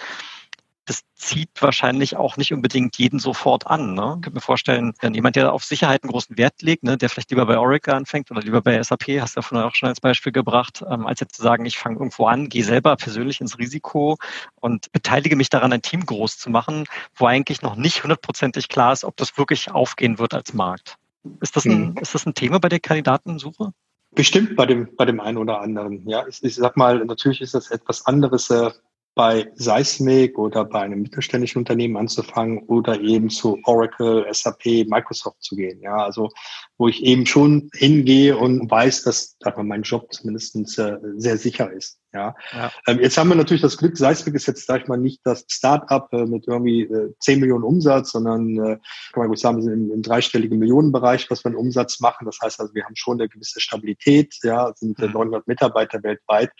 [0.91, 3.93] das zieht wahrscheinlich auch nicht unbedingt jeden sofort an.
[3.93, 4.15] Ne?
[4.17, 7.09] Ich kann mir vorstellen, wenn jemand, der auf Sicherheit einen großen Wert legt, ne, der
[7.09, 9.87] vielleicht lieber bei Oracle anfängt oder lieber bei SAP, hast du ja vorhin auch schon
[9.87, 13.39] als Beispiel gebracht, ähm, als jetzt zu sagen, ich fange irgendwo an, gehe selber persönlich
[13.39, 14.17] ins Risiko
[14.55, 16.83] und beteilige mich daran, ein Team groß zu machen,
[17.15, 20.97] wo eigentlich noch nicht hundertprozentig klar ist, ob das wirklich aufgehen wird als Markt.
[21.39, 21.97] Ist das ein, mhm.
[22.01, 23.71] ist das ein Thema bei der Kandidatensuche?
[24.13, 26.05] Bestimmt bei dem, bei dem einen oder anderen.
[26.05, 28.71] Ja, ich, ich sag mal, natürlich ist das etwas anderes, äh,
[29.13, 35.55] bei Seismic oder bei einem mittelständischen Unternehmen anzufangen oder eben zu Oracle, SAP, Microsoft zu
[35.55, 35.81] gehen.
[35.81, 36.29] Ja, also
[36.77, 42.00] wo ich eben schon hingehe und weiß, dass mein Job zumindest äh, sehr sicher ist.
[42.13, 42.35] Ja.
[42.53, 42.71] ja.
[42.87, 45.45] Ähm, jetzt haben wir natürlich das Glück, Seismic ist jetzt, sag ich mal, nicht das
[45.47, 48.77] Start-up äh, mit irgendwie äh, 10 Millionen Umsatz, sondern äh,
[49.13, 52.25] kann man gut sagen, wir sind im, im dreistelligen Millionenbereich, was wir einen Umsatz machen.
[52.25, 55.51] Das heißt also, wir haben schon eine gewisse Stabilität, ja, sind äh, 900 mhm.
[55.51, 56.51] Mitarbeiter weltweit.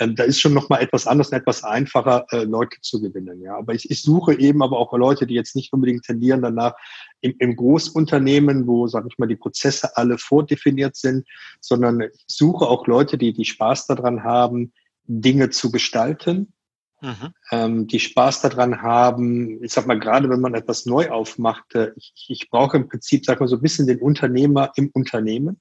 [0.00, 3.40] Ähm, da ist schon nochmal etwas anders und etwas einfacher, äh, Leute zu gewinnen.
[3.40, 3.56] Ja.
[3.56, 6.74] Aber ich, ich suche eben aber auch Leute, die jetzt nicht unbedingt tendieren danach,
[7.20, 11.26] im, im Großunternehmen, wo, sag ich mal, die Prozesse alle vordefiniert sind,
[11.60, 14.72] sondern ich suche auch Leute, die, die Spaß daran haben,
[15.08, 16.52] Dinge zu gestalten,
[17.00, 17.34] mhm.
[17.50, 21.92] ähm, die Spaß daran haben, ich sag mal, gerade wenn man etwas neu aufmacht, äh,
[21.96, 25.60] ich, ich brauche im Prinzip, sag mal, so ein bisschen den Unternehmer im Unternehmen,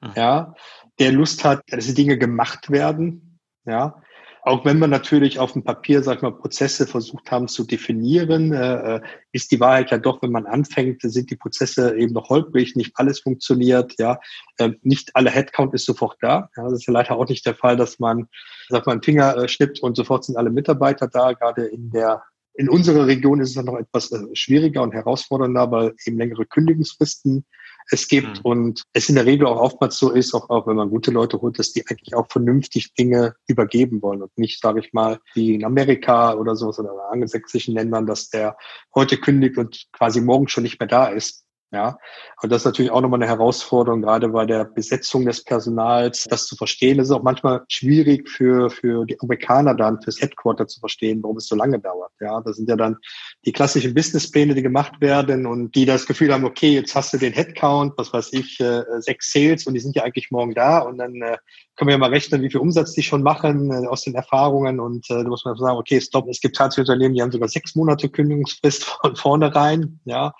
[0.00, 0.12] mhm.
[0.16, 0.54] ja,
[0.98, 4.02] der Lust hat, dass die Dinge gemacht werden, ja,
[4.44, 8.52] auch wenn wir natürlich auf dem Papier, sag ich mal, Prozesse versucht haben zu definieren,
[8.52, 9.00] äh, äh,
[9.30, 12.92] ist die Wahrheit ja doch, wenn man anfängt, sind die Prozesse eben noch holprig, nicht
[12.96, 14.18] alles funktioniert, ja,
[14.58, 16.50] äh, nicht alle Headcount ist sofort da.
[16.56, 18.26] Ja, das ist ja leider auch nicht der Fall, dass man,
[18.68, 21.34] sag mal, einen Finger äh, schnippt und sofort sind alle Mitarbeiter da.
[21.34, 22.22] Gerade in der
[22.54, 26.46] in unserer Region ist es dann noch etwas äh, schwieriger und herausfordernder, weil eben längere
[26.46, 27.46] Kündigungsfristen
[27.92, 28.38] es gibt.
[28.38, 28.42] Mhm.
[28.42, 31.40] Und es in der Regel auch oftmals so ist, auch, auch wenn man gute Leute
[31.40, 35.54] holt, dass die eigentlich auch vernünftig Dinge übergeben wollen und nicht, sage ich mal, wie
[35.54, 38.56] in Amerika oder so oder in angelsächsischen Ländern, dass der
[38.94, 41.44] heute kündigt und quasi morgen schon nicht mehr da ist.
[41.72, 41.96] Ja,
[42.42, 46.46] und das ist natürlich auch nochmal eine Herausforderung, gerade bei der Besetzung des Personals, das
[46.46, 46.98] zu verstehen.
[46.98, 51.38] Das ist auch manchmal schwierig für, für die Amerikaner dann, fürs Headquarter zu verstehen, warum
[51.38, 52.12] es so lange dauert.
[52.20, 52.98] Ja, das sind ja dann
[53.46, 57.16] die klassischen Businesspläne, die gemacht werden und die das Gefühl haben, okay, jetzt hast du
[57.16, 60.80] den Headcount, was weiß ich, äh, sechs Sales und die sind ja eigentlich morgen da
[60.80, 61.38] und dann äh,
[61.76, 64.78] können wir ja mal rechnen, wie viel Umsatz die schon machen äh, aus den Erfahrungen
[64.78, 67.74] und da muss man sagen, okay, stopp, es gibt tatsächlich Unternehmen, die haben sogar sechs
[67.74, 70.34] Monate Kündigungsfrist von vornherein, ja,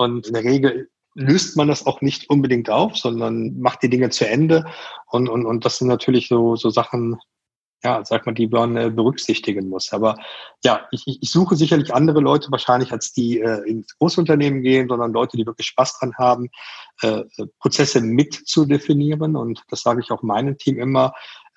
[0.00, 4.10] und in der Regel löst man das auch nicht unbedingt auf, sondern macht die Dinge
[4.10, 4.64] zu Ende.
[5.06, 7.18] Und, und, und das sind natürlich so, so Sachen,
[7.82, 9.92] ja, sag mal, die man äh, berücksichtigen muss.
[9.92, 10.18] Aber
[10.64, 15.12] ja, ich, ich suche sicherlich andere Leute wahrscheinlich, als die äh, ins Großunternehmen gehen, sondern
[15.12, 16.50] Leute, die wirklich Spaß dran haben,
[17.02, 17.22] äh,
[17.58, 19.34] Prozesse mit zu definieren.
[19.36, 21.12] Und das sage ich auch meinem Team immer.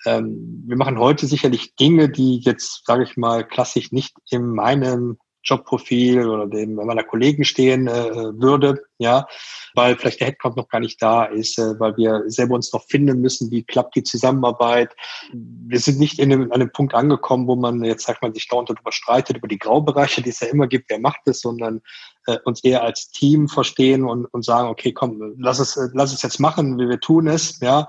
[0.05, 5.17] Ähm, wir machen heute sicherlich Dinge, die jetzt, sage ich mal, klassisch nicht in meinem
[5.43, 9.27] Jobprofil oder dem meiner Kollegen stehen äh, würde, ja,
[9.75, 12.83] weil vielleicht der Headcount noch gar nicht da ist, äh, weil wir selber uns noch
[12.85, 14.95] finden müssen, wie klappt die Zusammenarbeit.
[15.31, 18.47] Wir sind nicht in einem, an einem Punkt angekommen, wo man jetzt sagt man sich
[18.47, 21.81] dauernd darüber streitet, über die Graubereiche, die es ja immer gibt, wer macht es, sondern
[22.27, 26.13] äh, uns eher als Team verstehen und, und sagen, okay, komm, lass es, äh, lass
[26.13, 27.87] es jetzt machen, wie wir tun es, ja.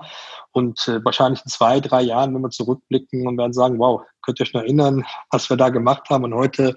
[0.51, 4.39] Und äh, wahrscheinlich in zwei, drei Jahren, wenn wir zurückblicken und werden sagen, wow, könnt
[4.39, 6.23] ihr euch noch erinnern, was wir da gemacht haben.
[6.23, 6.75] Und heute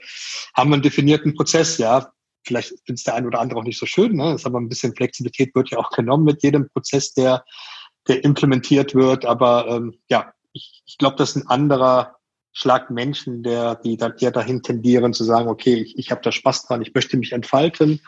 [0.55, 2.13] haben wir einen definierten Prozess, ja.
[2.49, 4.35] Vielleicht findet es der eine oder andere auch nicht so schön, ne?
[4.35, 7.45] ist aber ein bisschen Flexibilität wird ja auch genommen mit jedem Prozess, der,
[8.09, 9.25] der implementiert wird.
[9.25, 12.17] Aber ähm, ja, ich, ich glaube, das ist ein anderer
[12.53, 16.67] Schlag Menschen, der, die, die dahin tendieren zu sagen, okay, ich, ich habe da Spaß
[16.67, 18.01] dran, ich möchte mich entfalten.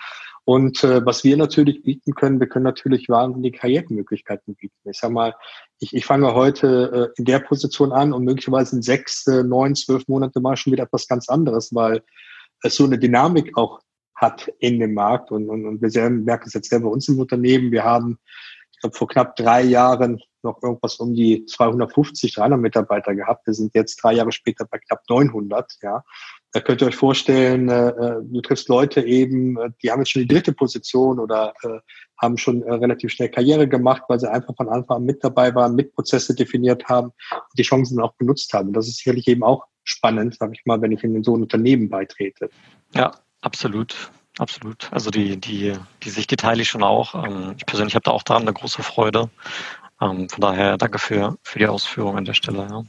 [0.44, 4.74] Und äh, was wir natürlich bieten können, wir können natürlich wahnsinnige Karrieremöglichkeiten bieten.
[4.90, 5.34] Ich sag mal,
[5.78, 9.76] ich, ich fange heute äh, in der Position an und möglicherweise in sechs, äh, neun,
[9.76, 12.02] zwölf Monate mal schon wieder etwas ganz anderes, weil
[12.62, 13.80] es so eine Dynamik auch
[14.20, 15.30] hat in dem Markt.
[15.30, 17.72] Und, und, und wir merken es jetzt selber bei uns im Unternehmen.
[17.72, 18.18] Wir haben,
[18.72, 23.46] ich glaube, vor knapp drei Jahren noch irgendwas um die 250, 300 Mitarbeiter gehabt.
[23.46, 25.72] Wir sind jetzt drei Jahre später bei knapp 900.
[25.82, 26.02] Ja,
[26.52, 30.10] da könnt ihr euch vorstellen, äh, äh, du triffst Leute eben, äh, die haben jetzt
[30.10, 31.78] schon die dritte Position oder äh,
[32.18, 35.54] haben schon äh, relativ schnell Karriere gemacht, weil sie einfach von Anfang an mit dabei
[35.54, 38.72] waren, mit Prozesse definiert haben und die Chancen auch genutzt haben.
[38.72, 41.88] Das ist sicherlich eben auch spannend, sage ich mal, wenn ich in so ein Unternehmen
[41.88, 42.50] beitrete.
[42.94, 44.10] Ja, absolut.
[44.38, 44.90] Absolut.
[44.90, 47.14] Also die, die, die Sicht, die teile ich schon auch.
[47.14, 49.28] Ähm, ich persönlich habe da auch daran eine große Freude.
[50.00, 52.66] Ähm, von daher danke für, für die Ausführung an der Stelle.
[52.70, 52.84] Ja.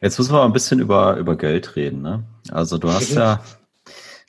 [0.00, 2.02] Jetzt müssen wir mal ein bisschen über, über Geld reden.
[2.02, 2.22] Ne?
[2.50, 3.42] Also du hast ja,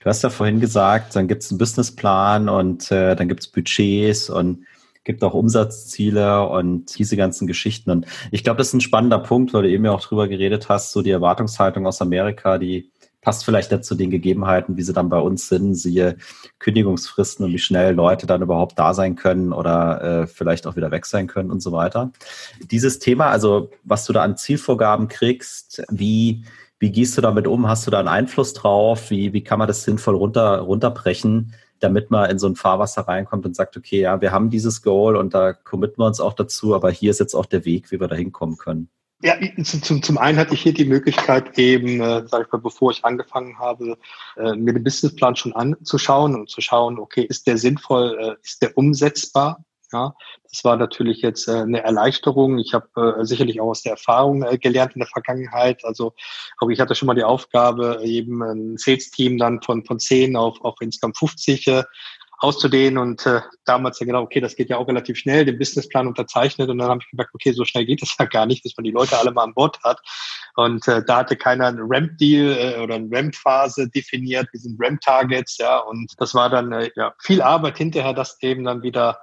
[0.01, 3.47] du hast ja vorhin gesagt, dann gibt es einen Businessplan und äh, dann gibt es
[3.47, 4.65] Budgets und
[5.05, 7.91] gibt auch Umsatzziele und diese ganzen Geschichten.
[7.91, 10.69] Und ich glaube, das ist ein spannender Punkt, weil du eben ja auch drüber geredet
[10.69, 14.93] hast, so die Erwartungshaltung aus Amerika, die passt vielleicht nicht zu den Gegebenheiten, wie sie
[14.93, 16.17] dann bei uns sind, siehe
[16.59, 20.91] Kündigungsfristen und wie schnell Leute dann überhaupt da sein können oder äh, vielleicht auch wieder
[20.91, 22.11] weg sein können und so weiter.
[22.71, 26.43] Dieses Thema, also was du da an Zielvorgaben kriegst, wie,
[26.79, 27.67] wie gehst du damit um?
[27.67, 29.09] Hast du da einen Einfluss drauf?
[29.09, 33.45] Wie, wie kann man das sinnvoll runter, runterbrechen, damit man in so ein Fahrwasser reinkommt
[33.45, 36.73] und sagt, okay, ja, wir haben dieses Goal und da committen wir uns auch dazu,
[36.73, 38.89] aber hier ist jetzt auch der Weg, wie wir da hinkommen können.
[39.21, 42.91] Ja, zum, zum einen hatte ich hier die Möglichkeit eben, äh, sage ich mal, bevor
[42.91, 43.97] ich angefangen habe,
[44.37, 48.61] äh, mir den Businessplan schon anzuschauen und zu schauen, okay, ist der sinnvoll, äh, ist
[48.61, 49.65] der umsetzbar?
[49.91, 52.59] Ja, das war natürlich jetzt äh, eine Erleichterung.
[52.59, 55.83] Ich habe äh, sicherlich auch aus der Erfahrung äh, gelernt in der Vergangenheit.
[55.83, 56.13] Also
[56.59, 60.61] auch ich hatte schon mal die Aufgabe, eben ein Sales-Team dann von, von 10 auf,
[60.61, 61.83] auf insgesamt 50 äh,
[62.39, 66.07] auszudehnen und äh, damals ja genau, okay, das geht ja auch relativ schnell, den Businessplan
[66.07, 68.75] unterzeichnet und dann habe ich gemerkt, okay, so schnell geht es ja gar nicht, bis
[68.77, 69.99] man die Leute alle mal an Bord hat.
[70.55, 75.57] Und äh, da hatte keiner einen Ramp-Deal äh, oder eine Ramp-Phase definiert, wir sind Ramp-Targets,
[75.57, 79.19] ja und das war dann äh, ja viel Arbeit hinterher, das eben dann wieder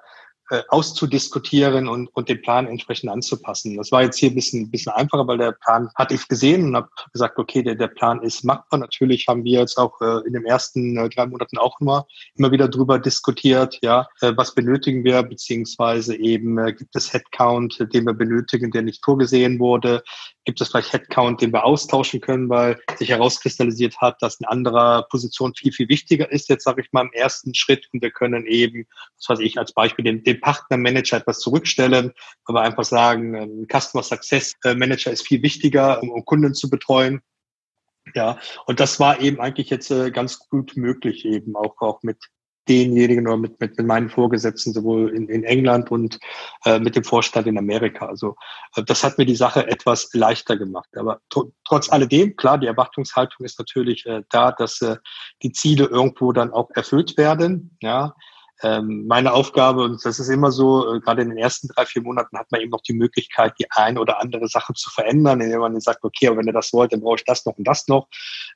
[0.51, 3.77] äh, auszudiskutieren und, und den Plan entsprechend anzupassen.
[3.77, 6.77] Das war jetzt hier ein bisschen, bisschen einfacher, weil der Plan hatte ich gesehen und
[6.77, 8.79] habe gesagt, okay, der, der Plan ist machbar.
[8.81, 12.07] Natürlich haben wir jetzt auch äh, in den ersten äh, drei Monaten auch immer,
[12.37, 17.87] immer wieder drüber diskutiert, ja, äh, was benötigen wir, beziehungsweise eben äh, gibt es Headcount,
[17.93, 20.03] den wir benötigen, der nicht vorgesehen wurde,
[20.47, 25.07] gibt es vielleicht Headcount, den wir austauschen können, weil sich herauskristallisiert hat, dass eine andere
[25.11, 28.47] Position viel, viel wichtiger ist, jetzt sage ich mal im ersten Schritt und wir können
[28.47, 28.87] eben,
[29.19, 32.13] was weiß ich, als Beispiel den, den Partnermanager etwas zurückstellen,
[32.45, 37.21] aber einfach sagen, ein Customer Success Manager ist viel wichtiger, um, um Kunden zu betreuen.
[38.15, 42.19] Ja, und das war eben eigentlich jetzt äh, ganz gut möglich, eben auch, auch mit
[42.69, 46.19] denjenigen oder mit, mit, mit meinen Vorgesetzten sowohl in, in England und
[46.65, 48.07] äh, mit dem Vorstand in Amerika.
[48.07, 48.37] Also
[48.75, 50.89] äh, das hat mir die Sache etwas leichter gemacht.
[50.97, 54.97] Aber tr trotz alledem, klar, die Erwartungshaltung ist natürlich äh, da, dass äh,
[55.43, 57.77] die Ziele irgendwo dann auch erfüllt werden.
[57.81, 58.15] Ja,
[58.63, 62.03] ähm, meine Aufgabe, und das ist immer so, äh, gerade in den ersten drei, vier
[62.03, 65.61] Monaten hat man eben noch die Möglichkeit, die ein oder andere Sache zu verändern, indem
[65.61, 67.87] man sagt, okay, aber wenn ihr das wollt, dann brauche ich das noch und das
[67.89, 68.09] noch.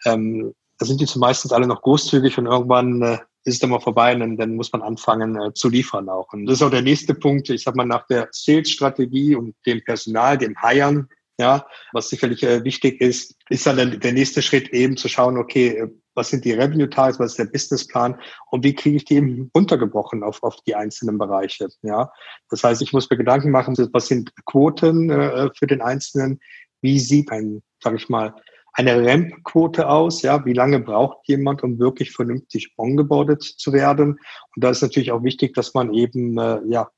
[0.06, 3.80] Ähm, da sind die zumeist alle noch großzügig und irgendwann äh, ist es dann mal
[3.80, 6.32] vorbei und dann, dann muss man anfangen äh, zu liefern auch.
[6.32, 9.82] Und das ist auch der nächste Punkt, ich sag mal, nach der Sales-Strategie und dem
[9.84, 14.68] Personal, dem Hiren, ja, was sicherlich äh, wichtig ist, ist dann der, der nächste Schritt
[14.70, 18.62] eben zu schauen, okay, äh, was sind die Revenue Targets, was ist der Businessplan und
[18.62, 21.68] wie kriege ich die eben runtergebrochen auf, auf die einzelnen Bereiche.
[21.80, 22.12] Ja,
[22.50, 26.40] das heißt, ich muss mir Gedanken machen, was sind Quoten äh, für den Einzelnen,
[26.82, 28.34] wie sieht ein, sage ich mal,
[28.72, 34.18] eine Ramp-Quote aus, ja, wie lange braucht jemand, um wirklich vernünftig ongeboardet zu werden?
[34.54, 36.90] Und da ist natürlich auch wichtig, dass man eben, äh, ja,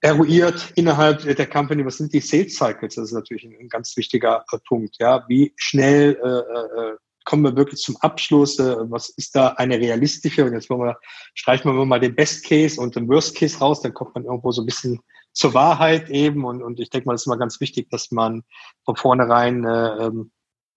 [0.00, 2.94] eruiert innerhalb der Company, was sind die Sales Cycles?
[2.94, 4.96] Das ist natürlich ein, ein ganz wichtiger äh, Punkt.
[4.98, 8.58] Ja, wie schnell äh, äh, kommen wir wirklich zum Abschluss?
[8.58, 10.44] Äh, was ist da eine realistische?
[10.44, 10.98] Und jetzt wollen wir,
[11.34, 14.52] streichen wir mal den Best Case und den Worst Case raus, dann kommt man irgendwo
[14.52, 15.00] so ein bisschen
[15.32, 16.44] zur Wahrheit eben.
[16.44, 18.44] Und, und ich denke mal, das ist immer ganz wichtig, dass man
[18.84, 20.30] von vornherein äh, ähm,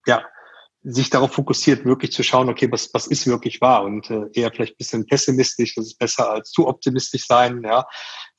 [0.06, 0.24] ja,
[0.82, 4.50] sich darauf fokussiert, wirklich zu schauen, okay, was, was ist wirklich wahr und äh, eher
[4.50, 7.86] vielleicht ein bisschen pessimistisch, das ist besser als zu optimistisch sein, ja.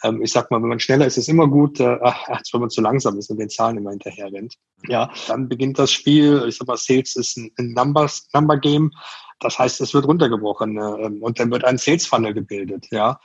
[0.04, 2.72] Ähm, ich sag mal, wenn man schneller ist, ist immer gut, äh, als wenn man
[2.72, 4.56] zu langsam ist und den Zahlen immer hinterher rennt.
[4.88, 8.92] Ja, dann beginnt das Spiel, ich sag mal, Sales ist ein, ein Numbers, Number Game,
[9.40, 13.20] das heißt, es wird runtergebrochen äh, und dann wird ein Sales Funnel gebildet, ja.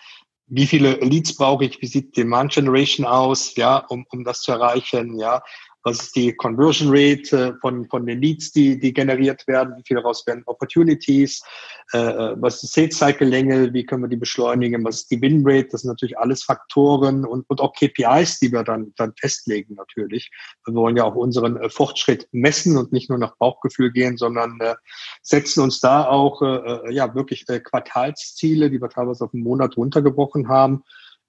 [0.49, 1.83] Wie viele Leads brauche ich?
[1.83, 3.57] Wie sieht Demand Generation aus?
[3.57, 5.19] Ja, um, um das zu erreichen?
[5.19, 5.43] Ja,
[5.87, 9.85] was ist die Conversion Rate äh, von, von den Leads, die, die generiert werden, wie
[9.87, 11.45] viele daraus werden Opportunities,
[11.93, 15.13] äh, äh, was ist die Sales Cycle Länge, wie können wir die beschleunigen, was ist
[15.13, 18.95] die Win Rate, das sind natürlich alles Faktoren und, und auch KPIs, die wir dann,
[18.97, 20.33] dann festlegen natürlich.
[20.65, 24.59] Wir wollen ja auch unseren äh, Fortschritt messen und nicht nur nach Bauchgefühl gehen, sondern
[24.61, 24.75] äh,
[25.23, 29.77] setzen uns da auch äh, ja wirklich äh, Quartalsziele, die wir teilweise auf einen Monat
[29.77, 30.83] runtergebrochen haben,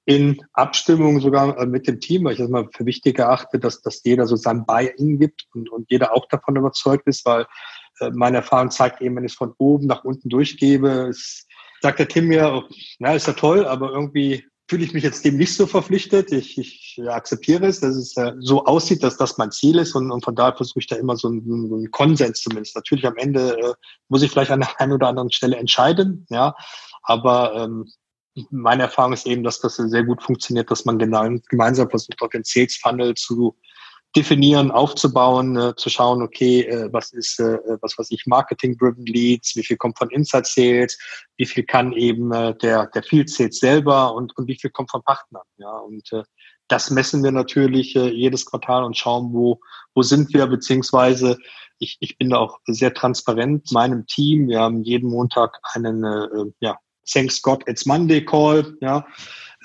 [0.08, 3.82] in Abstimmung sogar äh, mit dem Team, weil ich das mal für wichtig erachte, dass,
[3.82, 7.46] dass jeder so sein Buy-in gibt und, und jeder auch davon überzeugt ist, weil
[8.00, 11.46] äh, meine Erfahrung zeigt eben, wenn ich es von oben nach unten durchgebe, es,
[11.82, 12.64] sagt der Tim mir,
[13.00, 16.32] na, ist ja toll, aber irgendwie fühle ich mich jetzt dem nicht so verpflichtet.
[16.32, 20.10] Ich, ich akzeptiere es, dass es äh, so aussieht, dass das mein Ziel ist und,
[20.10, 22.78] und von daher versuche ich da immer so einen, einen Konsens zumindest.
[22.78, 23.74] Natürlich am Ende äh,
[24.08, 26.56] muss ich vielleicht an der einen oder anderen Stelle entscheiden, ja,
[27.04, 27.92] aber ähm,
[28.52, 32.30] meine Erfahrung ist eben, dass das sehr gut funktioniert, dass man genau gemeinsam versucht, auch
[32.30, 33.56] den Sales Funnel zu
[34.16, 39.56] definieren, aufzubauen, äh, zu schauen, okay, äh, was ist, äh, was weiß ich, Marketing-driven Leads,
[39.56, 40.98] wie viel kommt von Inside Sales,
[41.36, 44.92] wie viel kann eben äh, der, der Field Sales selber und, und wie viel kommt
[44.92, 46.24] von Partnern, ja, und äh,
[46.68, 49.60] das messen wir natürlich äh, jedes Quartal und schauen, wo,
[49.94, 51.38] wo sind wir, beziehungsweise
[51.80, 54.48] ich, ich bin da auch sehr transparent meinem Team.
[54.48, 56.78] Wir haben jeden Montag einen äh, ja,
[57.12, 59.06] Thanks God It's Monday Call, ja,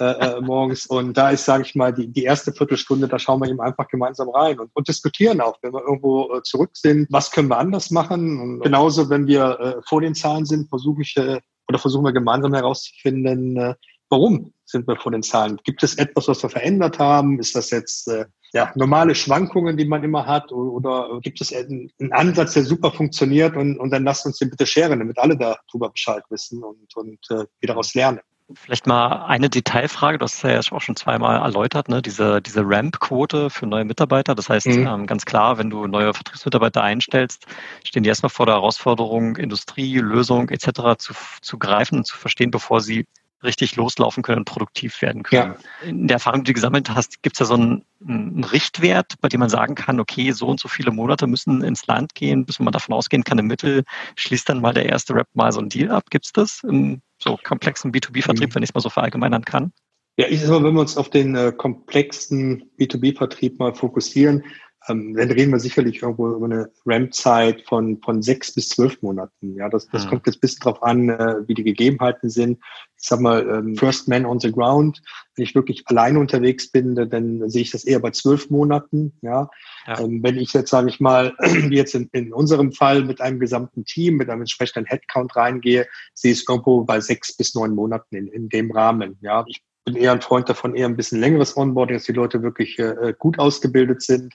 [0.01, 0.87] äh, äh, morgens.
[0.87, 3.89] Und da ist, sage ich mal, die, die erste Viertelstunde, da schauen wir eben einfach
[3.89, 7.59] gemeinsam rein und, und diskutieren auch, wenn wir irgendwo äh, zurück sind, was können wir
[7.59, 8.41] anders machen.
[8.41, 12.13] Und genauso, wenn wir äh, vor den Zahlen sind, versuche ich äh, oder versuchen wir
[12.13, 13.75] gemeinsam herauszufinden, äh,
[14.09, 15.59] warum sind wir vor den Zahlen?
[15.63, 17.39] Gibt es etwas, was wir verändert haben?
[17.39, 20.51] Ist das jetzt äh, ja, normale Schwankungen, die man immer hat?
[20.51, 24.51] Oder gibt es einen, einen Ansatz, der super funktioniert und, und dann lasst uns den
[24.51, 28.21] bitte scheren, damit alle darüber Bescheid wissen und, und äh, wir daraus lernen.
[28.55, 32.03] Vielleicht mal eine Detailfrage, du hast ja auch schon zweimal erläutert, ne?
[32.03, 34.35] diese, diese Ramp-Quote für neue Mitarbeiter.
[34.35, 34.87] Das heißt, mhm.
[34.87, 37.47] ähm, ganz klar, wenn du neue Vertriebsmitarbeiter einstellst,
[37.85, 40.99] stehen die erstmal vor der Herausforderung, Industrie, Lösung etc.
[40.99, 43.07] zu, zu greifen und zu verstehen, bevor sie
[43.43, 45.55] richtig loslaufen können und produktiv werden können.
[45.83, 45.89] Ja.
[45.89, 49.29] In der Erfahrung, die du gesammelt hast, gibt es ja so einen, einen, Richtwert, bei
[49.29, 52.59] dem man sagen kann, okay, so und so viele Monate müssen ins Land gehen, bis
[52.59, 53.85] man davon ausgehen kann, im Mittel
[54.17, 56.05] schließt dann mal der erste Rap mal so ein Deal ab.
[56.11, 58.55] Gibt es das im so komplexen B2B-Vertrieb, mhm.
[58.55, 59.73] wenn ich es mal so verallgemeinern kann?
[60.17, 64.45] Ja, ich sag mal, wenn wir uns auf den äh, komplexen B2B-Vertrieb mal fokussieren,
[64.89, 69.55] ähm, dann reden wir sicherlich irgendwo über eine RAM-Zeit von, von sechs bis zwölf Monaten.
[69.55, 70.09] Ja, das, das mhm.
[70.09, 72.59] kommt jetzt ein bisschen drauf an, äh, wie die Gegebenheiten sind.
[72.99, 75.01] Ich sag mal, ähm, First Man on the Ground.
[75.37, 79.13] Wenn ich wirklich alleine unterwegs bin, dann sehe ich das eher bei zwölf Monaten.
[79.23, 79.49] Ja,
[79.87, 80.01] ja.
[80.01, 83.39] Ähm, wenn ich jetzt, sage ich mal, wie jetzt in, in unserem Fall mit einem
[83.39, 87.75] gesamten Team, mit einem entsprechenden Headcount reingehe, sehe ich es irgendwo bei sechs bis neun
[87.75, 89.17] Monaten in, in dem Rahmen.
[89.21, 92.43] Ja, ich bin eher ein Freund davon, eher ein bisschen längeres Onboarding, dass die Leute
[92.43, 94.35] wirklich äh, gut ausgebildet sind,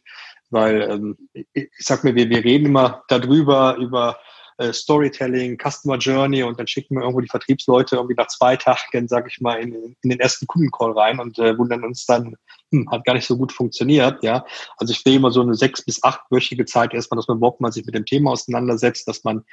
[0.50, 1.18] weil ähm,
[1.54, 4.18] ich, sag mir, wir, wir reden immer darüber, über
[4.58, 9.08] äh, Storytelling, Customer Journey und dann schicken wir irgendwo die Vertriebsleute irgendwie nach zwei Tagen,
[9.08, 12.36] sag ich mal, in, in den ersten Kundencall rein und äh, wundern uns dann,
[12.72, 14.46] hm, hat gar nicht so gut funktioniert, ja.
[14.78, 17.72] Also ich sehe immer so eine sechs- bis achtwöchige Zeit erstmal, dass man überhaupt mal
[17.72, 19.44] sich mit dem Thema auseinandersetzt, dass man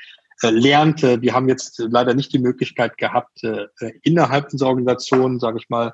[0.43, 1.03] äh, lernt.
[1.03, 3.67] Äh, wir haben jetzt leider nicht die Möglichkeit gehabt, äh,
[4.03, 5.93] innerhalb unserer Organisation, sage ich mal,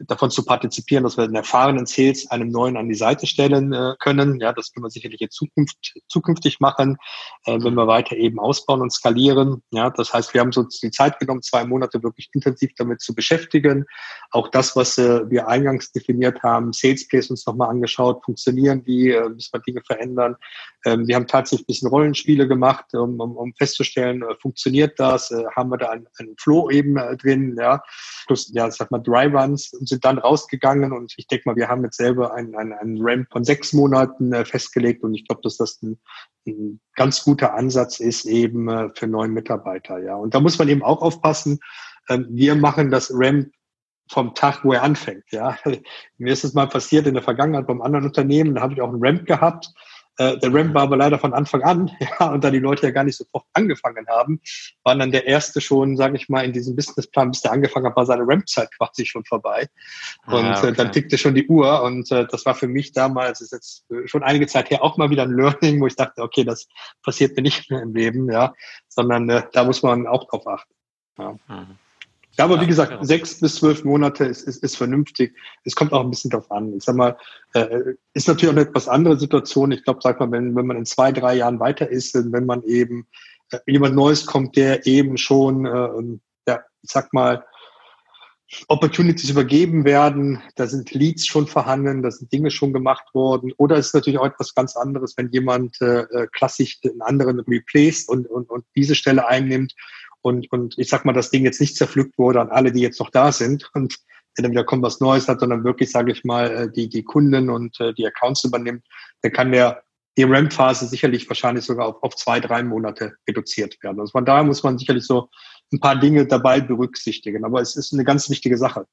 [0.00, 3.94] davon zu partizipieren, dass wir einen erfahrenen Sales einem neuen an die Seite stellen äh,
[3.98, 4.40] können.
[4.40, 6.96] Ja, das können wir sicherlich in Zukunft zukünftig machen,
[7.44, 9.62] äh, wenn wir weiter eben ausbauen und skalieren.
[9.70, 13.14] Ja, das heißt, wir haben so die Zeit genommen, zwei Monate wirklich intensiv damit zu
[13.14, 13.84] beschäftigen.
[14.30, 19.10] Auch das, was äh, wir eingangs definiert haben, Sales Case uns nochmal angeschaut, funktionieren die,
[19.10, 20.36] äh, müssen wir Dinge verändern.
[20.84, 25.30] Ähm, wir haben tatsächlich ein bisschen Rollenspiele gemacht, um, um, um festzustellen, äh, funktioniert das,
[25.30, 27.82] äh, haben wir da einen, einen Flow eben äh, drin, ja,
[28.26, 30.92] plus, ja, sag mal, Dry Runs und sind dann rausgegangen.
[30.92, 34.32] Und ich denke mal, wir haben jetzt selber einen, einen, einen Ramp von sechs Monaten
[34.32, 35.04] äh, festgelegt.
[35.04, 36.00] Und ich glaube, dass das ein,
[36.44, 40.16] ein ganz guter Ansatz ist eben äh, für neue Mitarbeiter, ja.
[40.16, 41.60] Und da muss man eben auch aufpassen,
[42.08, 43.52] ähm, wir machen das Ramp
[44.10, 45.24] vom Tag, wo er anfängt.
[45.30, 45.56] Ja,
[46.18, 48.88] mir ist es mal passiert in der Vergangenheit beim anderen Unternehmen, da habe ich auch
[48.88, 49.72] einen Ramp gehabt
[50.18, 52.90] äh, der Ramp war aber leider von Anfang an, ja, und da die Leute ja
[52.90, 54.40] gar nicht sofort angefangen haben,
[54.84, 57.96] waren dann der erste schon, sage ich mal, in diesem Businessplan, bis der angefangen hat,
[57.96, 59.66] war seine Ramp-Zeit quasi schon vorbei.
[60.24, 60.68] Ah, und ah, okay.
[60.68, 63.84] äh, dann tickte schon die Uhr und äh, das war für mich damals, ist jetzt
[64.06, 66.66] schon einige Zeit her, auch mal wieder ein Learning, wo ich dachte, okay, das
[67.02, 68.54] passiert mir nicht mehr im Leben, ja,
[68.88, 70.74] sondern äh, da muss man auch drauf achten.
[71.18, 71.36] Ja.
[71.48, 71.78] Mhm.
[72.38, 75.34] Ja, aber wie gesagt, sechs bis zwölf Monate ist, ist, ist vernünftig.
[75.64, 76.74] Es kommt auch ein bisschen drauf an.
[76.76, 77.16] Ich sag mal,
[77.54, 79.72] äh, ist natürlich auch eine etwas andere Situation.
[79.72, 82.62] Ich glaube, sag mal, wenn, wenn man in zwei, drei Jahren weiter ist, wenn man
[82.64, 83.06] eben
[83.52, 87.44] äh, jemand Neues kommt, der eben schon, äh, ja, ich sag mal,
[88.68, 93.52] Opportunities übergeben werden, da sind Leads schon vorhanden, da sind Dinge schon gemacht worden.
[93.56, 97.40] Oder es ist natürlich auch etwas ganz anderes, wenn jemand äh, äh klassisch einen anderen
[97.40, 99.74] replaced und, und, und diese Stelle einnimmt
[100.22, 103.00] und, und ich sag mal, das Ding jetzt nicht zerpflückt wurde an alle, die jetzt
[103.00, 103.96] noch da sind und
[104.36, 107.48] dann wieder kommt was Neues hat, sondern wirklich, sage ich mal, äh, die, die Kunden
[107.48, 108.84] und äh, die Accounts übernimmt,
[109.22, 109.82] dann kann der
[110.18, 114.00] die RAM-Phase sicherlich wahrscheinlich sogar auf, auf zwei, drei Monate reduziert werden.
[114.00, 115.28] Also von daher muss man sicherlich so
[115.72, 117.44] ein paar Dinge dabei berücksichtigen.
[117.44, 118.86] Aber es ist eine ganz wichtige Sache.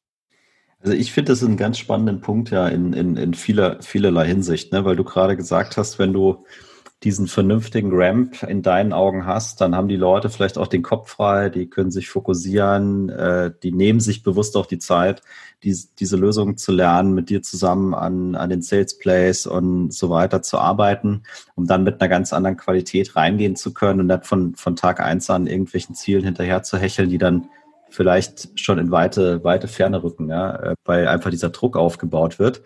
[0.79, 4.73] Also ich finde das einen ganz spannenden Punkt ja in, in, in vieler, vielerlei Hinsicht,
[4.73, 4.83] ne?
[4.83, 6.45] weil du gerade gesagt hast, wenn du
[7.03, 11.09] diesen vernünftigen Ramp in deinen Augen hast, dann haben die Leute vielleicht auch den Kopf
[11.09, 15.21] frei, die können sich fokussieren, äh, die nehmen sich bewusst auch die Zeit,
[15.63, 20.09] die, diese Lösung zu lernen, mit dir zusammen an, an den Sales Plays und so
[20.09, 21.23] weiter zu arbeiten,
[21.55, 25.01] um dann mit einer ganz anderen Qualität reingehen zu können und nicht von, von Tag
[25.01, 27.49] eins an irgendwelchen Zielen hinterher zu hecheln, die dann
[27.89, 32.61] vielleicht schon in weite, weite Ferne rücken, ja, äh, weil einfach dieser Druck aufgebaut wird.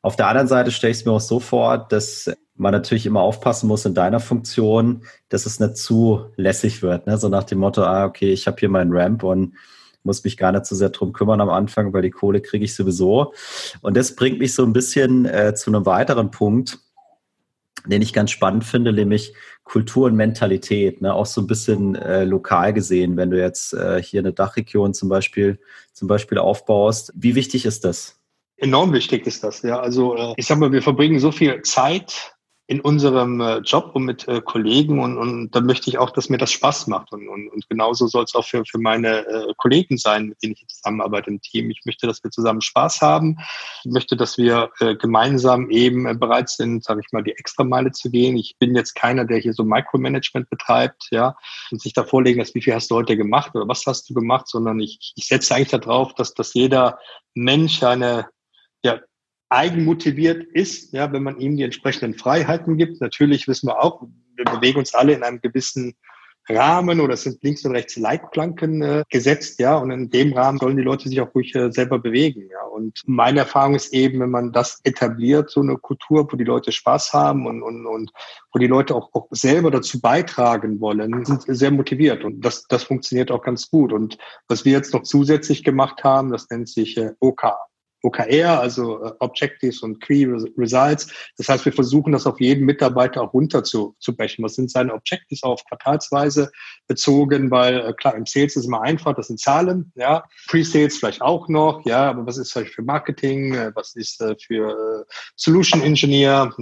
[0.00, 2.32] Auf der anderen Seite stelle ich es mir auch so vor, dass
[2.62, 7.06] man natürlich immer aufpassen muss in deiner Funktion, dass es nicht zu lässig wird.
[7.06, 7.18] Ne?
[7.18, 9.54] So nach dem Motto, ah, okay, ich habe hier meinen Ramp und
[10.04, 12.74] muss mich gar nicht so sehr drum kümmern am Anfang, weil die Kohle kriege ich
[12.74, 13.34] sowieso.
[13.82, 16.78] Und das bringt mich so ein bisschen äh, zu einem weiteren Punkt,
[17.86, 19.34] den ich ganz spannend finde, nämlich
[19.64, 21.14] Kultur und Mentalität, ne?
[21.14, 25.08] auch so ein bisschen äh, lokal gesehen, wenn du jetzt äh, hier eine Dachregion zum
[25.08, 25.60] Beispiel,
[25.92, 27.12] zum Beispiel aufbaust.
[27.16, 28.18] Wie wichtig ist das?
[28.56, 29.80] Enorm wichtig ist das, ja.
[29.80, 32.31] Also äh, ich sag mal, wir verbringen so viel Zeit
[32.72, 36.30] in unserem äh, Job und mit äh, Kollegen und, und da möchte ich auch, dass
[36.30, 37.12] mir das Spaß macht.
[37.12, 40.54] Und, und, und genauso soll es auch für, für meine äh, Kollegen sein, mit denen
[40.54, 41.68] ich zusammenarbeite im Team.
[41.68, 43.36] Ich möchte, dass wir zusammen Spaß haben.
[43.84, 48.36] Ich möchte, dass wir gemeinsam eben bereit sind, sage ich mal, die Extrameile zu gehen.
[48.38, 51.36] Ich bin jetzt keiner, der hier so Micromanagement betreibt, ja,
[51.70, 54.14] und sich da vorlegen lässt, wie viel hast du heute gemacht oder was hast du
[54.14, 56.98] gemacht, sondern ich, ich setze eigentlich darauf, dass, dass jeder
[57.34, 58.26] Mensch eine
[59.52, 63.00] eigenmotiviert ist, ja, wenn man ihm die entsprechenden Freiheiten gibt.
[63.00, 64.02] Natürlich wissen wir auch,
[64.36, 65.94] wir bewegen uns alle in einem gewissen
[66.48, 70.58] Rahmen oder es sind links und rechts Leitplanken äh, gesetzt, ja, und in dem Rahmen
[70.58, 72.62] sollen die Leute sich auch ruhig äh, selber bewegen, ja.
[72.64, 76.72] Und meine Erfahrung ist eben, wenn man das etabliert, so eine Kultur, wo die Leute
[76.72, 78.10] Spaß haben und, und, und
[78.52, 82.82] wo die Leute auch, auch selber dazu beitragen wollen, sind sehr motiviert und das, das
[82.84, 83.92] funktioniert auch ganz gut.
[83.92, 87.44] Und was wir jetzt noch zusätzlich gemacht haben, das nennt sich äh, OK,
[88.02, 90.26] OKR, also äh, Objectives und Key
[90.58, 91.08] Results.
[91.38, 94.44] Das heißt, wir versuchen das auf jeden Mitarbeiter auch runter zu, zu brechen.
[94.44, 96.50] Was sind seine Objectives auf quartalsweise
[96.88, 97.50] bezogen?
[97.50, 100.24] Weil äh, klar, im Sales ist immer einfach, das sind Zahlen, ja.
[100.48, 103.54] Pre-Sales vielleicht auch noch, ja, aber was ist für Marketing?
[103.54, 106.52] Äh, was ist für Solution Engineer,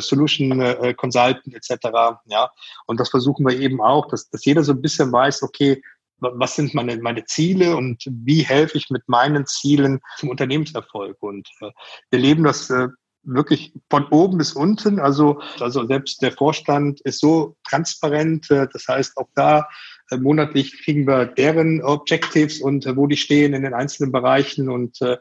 [0.00, 1.88] Solution Consultant etc.
[2.26, 2.50] Ja.
[2.86, 5.82] Und das versuchen wir eben auch, dass, dass jeder so ein bisschen weiß, okay,
[6.20, 11.16] was sind meine, meine Ziele und wie helfe ich mit meinen Zielen zum Unternehmenserfolg.
[11.20, 11.70] Und äh,
[12.10, 12.88] wir leben das äh,
[13.22, 14.98] wirklich von oben bis unten.
[14.98, 18.50] Also, also selbst der Vorstand ist so transparent.
[18.50, 19.68] Äh, das heißt, auch da
[20.10, 24.68] äh, monatlich kriegen wir deren Objectives und äh, wo die stehen in den einzelnen Bereichen.
[24.68, 25.18] Und äh,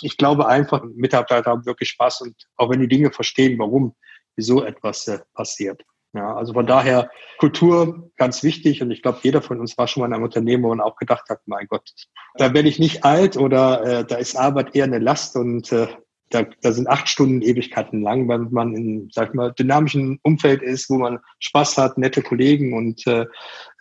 [0.00, 3.94] ich glaube einfach, Mitarbeiter haben wirklich Spaß und auch wenn die Dinge verstehen, warum,
[4.36, 5.82] wieso etwas äh, passiert.
[6.14, 8.82] Ja, also von daher Kultur ganz wichtig.
[8.82, 10.96] Und ich glaube, jeder von uns war schon mal in einem Unternehmen, wo man auch
[10.96, 11.90] gedacht hat, mein Gott,
[12.34, 15.88] da werde ich nicht alt oder äh, da ist Arbeit eher eine Last und äh,
[16.28, 20.62] da, da sind acht Stunden Ewigkeiten lang, wenn man in, sag ich mal, dynamischen Umfeld
[20.62, 23.26] ist, wo man Spaß hat, nette Kollegen und äh,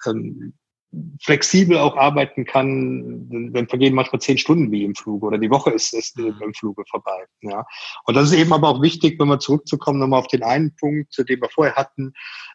[0.06, 0.54] ähm,
[1.22, 5.72] flexibel auch arbeiten kann, dann vergehen manchmal zehn Stunden wie im Flug oder die Woche
[5.72, 7.26] ist, ist im Fluge vorbei.
[7.42, 7.66] Ja.
[8.06, 11.18] Und das ist eben aber auch wichtig, wenn wir zurückzukommen, nochmal auf den einen Punkt,
[11.18, 12.14] den wir vorher hatten,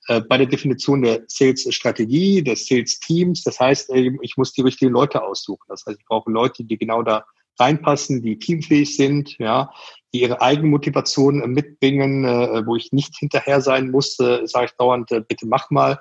[0.08, 3.42] äh, bei der Definition der Sales-Strategie, des Sales-Teams.
[3.42, 5.64] Das heißt, ich muss die richtigen Leute aussuchen.
[5.68, 7.24] Das heißt, ich brauche Leute, die genau da
[7.58, 9.70] reinpassen, die teamfähig sind, ja,
[10.12, 15.10] die ihre Eigenmotivation äh, mitbringen, äh, wo ich nicht hinterher sein muss, sage ich dauernd,
[15.12, 16.00] äh, bitte mach mal.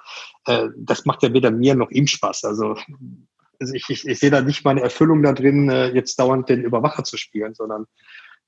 [0.77, 2.43] Das macht ja weder mir noch ihm Spaß.
[2.43, 2.77] Also,
[3.59, 7.03] also ich, ich, ich sehe da nicht meine Erfüllung da drin, jetzt dauernd den Überwacher
[7.03, 7.87] zu spielen, sondern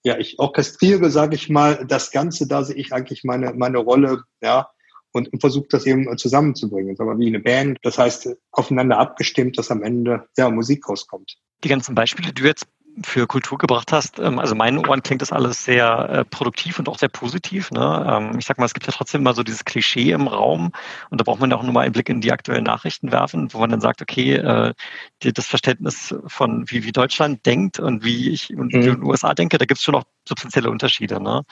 [0.04, 4.26] ja, ich orchestriere, sage ich mal, das Ganze, da sehe ich eigentlich meine, meine Rolle,
[4.42, 4.70] ja,
[5.12, 6.98] und, und versuche das eben zusammenzubringen.
[6.98, 7.80] Wir, wie eine Band.
[7.82, 11.38] Das heißt, aufeinander abgestimmt, dass am Ende ja Musik rauskommt.
[11.64, 12.68] Die ganzen Beispiele, die du jetzt
[13.04, 14.20] für Kultur gebracht hast.
[14.20, 17.72] Ähm, also meinen Ohren klingt das alles sehr äh, produktiv und auch sehr positiv.
[17.72, 18.06] Ne?
[18.10, 20.72] Ähm, ich sag mal, es gibt ja trotzdem immer so dieses Klischee im Raum
[21.10, 23.54] und da braucht man ja auch nur mal einen Blick in die aktuellen Nachrichten werfen,
[23.54, 24.74] wo man dann sagt, okay, äh,
[25.20, 28.82] das Verständnis von wie, wie Deutschland denkt und wie ich und mhm.
[28.82, 31.22] in den USA denke, da gibt es schon noch substanzielle Unterschiede.
[31.22, 31.44] Ne?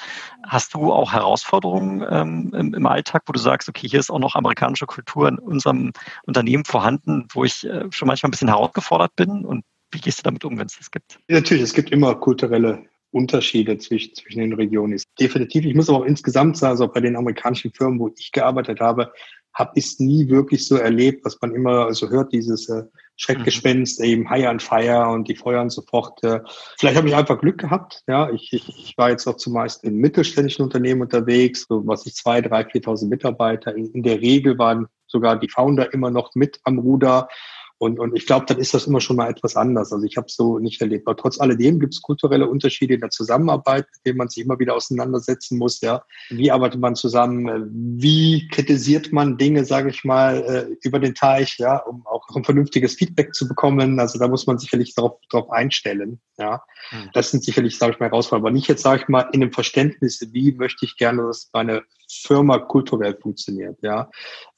[0.45, 4.19] Hast du auch Herausforderungen ähm, im, im, Alltag, wo du sagst, okay, hier ist auch
[4.19, 5.91] noch amerikanische Kultur in unserem
[6.25, 9.63] Unternehmen vorhanden, wo ich äh, schon manchmal ein bisschen herausgefordert bin und
[9.95, 11.19] wie gehst du damit um, wenn es das gibt?
[11.27, 15.07] Natürlich, es gibt immer kulturelle Unterschiede zwischen, zwischen den Regionen ist.
[15.19, 15.65] Definitiv.
[15.65, 19.11] Ich muss aber auch insgesamt sagen, also bei den amerikanischen Firmen, wo ich gearbeitet habe,
[19.53, 22.83] habe ich es nie wirklich so erlebt, was man immer so hört, dieses äh,
[23.15, 24.05] Schreckgespenst, mhm.
[24.05, 26.21] eben High on Fire und die feuern sofort.
[26.25, 26.41] Äh.
[26.77, 28.03] Vielleicht habe ich einfach Glück gehabt.
[28.07, 32.15] Ja, ich, ich, ich war jetzt auch zumeist in mittelständischen Unternehmen unterwegs, so was ich
[32.15, 33.73] zwei, drei, viertausend Mitarbeiter.
[33.73, 37.29] In, in der Regel waren sogar die Founder immer noch mit am Ruder.
[37.77, 39.91] Und, und ich glaube, dann ist das immer schon mal etwas anders.
[39.91, 41.07] Also ich habe so nicht erlebt.
[41.07, 44.57] Aber trotz alledem gibt es kulturelle Unterschiede in der Zusammenarbeit, mit denen man sich immer
[44.59, 45.81] wieder auseinandersetzen muss.
[45.81, 47.69] Ja, wie arbeitet man zusammen?
[47.99, 50.37] Wie kritisiert man Dinge, sage ich mal,
[50.71, 53.99] äh, über den Teich, ja, um auch ein vernünftiges Feedback zu bekommen?
[53.99, 56.21] Also da muss man sicherlich darauf, darauf einstellen.
[56.37, 57.09] Ja, hm.
[57.13, 58.47] das sind sicherlich, sage ich mal, Herausforderungen.
[58.47, 61.83] Aber nicht jetzt, sage ich mal, in dem Verständnis, wie möchte ich gerne, dass meine
[62.09, 63.77] Firma kulturell funktioniert.
[63.81, 64.09] Ja,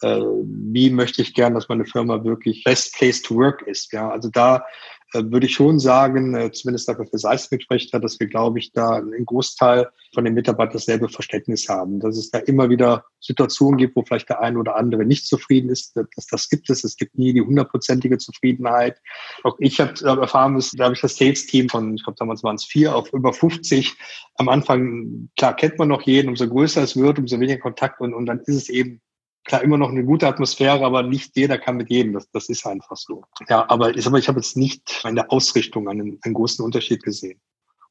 [0.01, 3.91] äh, wie möchte ich gerne, dass meine Firma wirklich best place to work ist.
[3.93, 4.65] Ja, also da
[5.13, 8.95] würde ich schon sagen, äh, zumindest dafür für Seismic spricht dass wir, glaube ich, da
[8.95, 11.99] einen Großteil von den Mitarbeitern dasselbe Verständnis haben.
[11.99, 15.69] Dass es da immer wieder Situationen gibt, wo vielleicht der eine oder andere nicht zufrieden
[15.69, 15.95] ist.
[15.95, 16.83] Das, das gibt es.
[16.83, 18.97] Es gibt nie die hundertprozentige Zufriedenheit.
[19.43, 22.65] Auch ich habe erfahren da habe ich das Sales-Team von, ich glaube damals waren es
[22.65, 23.95] vier, auf über 50.
[24.35, 28.13] Am Anfang, klar, kennt man noch jeden, umso größer es wird, umso weniger Kontakt und,
[28.13, 29.01] und dann ist es eben
[29.47, 32.13] klar immer noch eine gute Atmosphäre, aber nicht jeder kann mit jedem.
[32.13, 33.23] Das, das ist einfach so.
[33.49, 37.39] Ja, aber ich, ich habe jetzt nicht in der Ausrichtung einen, einen großen Unterschied gesehen.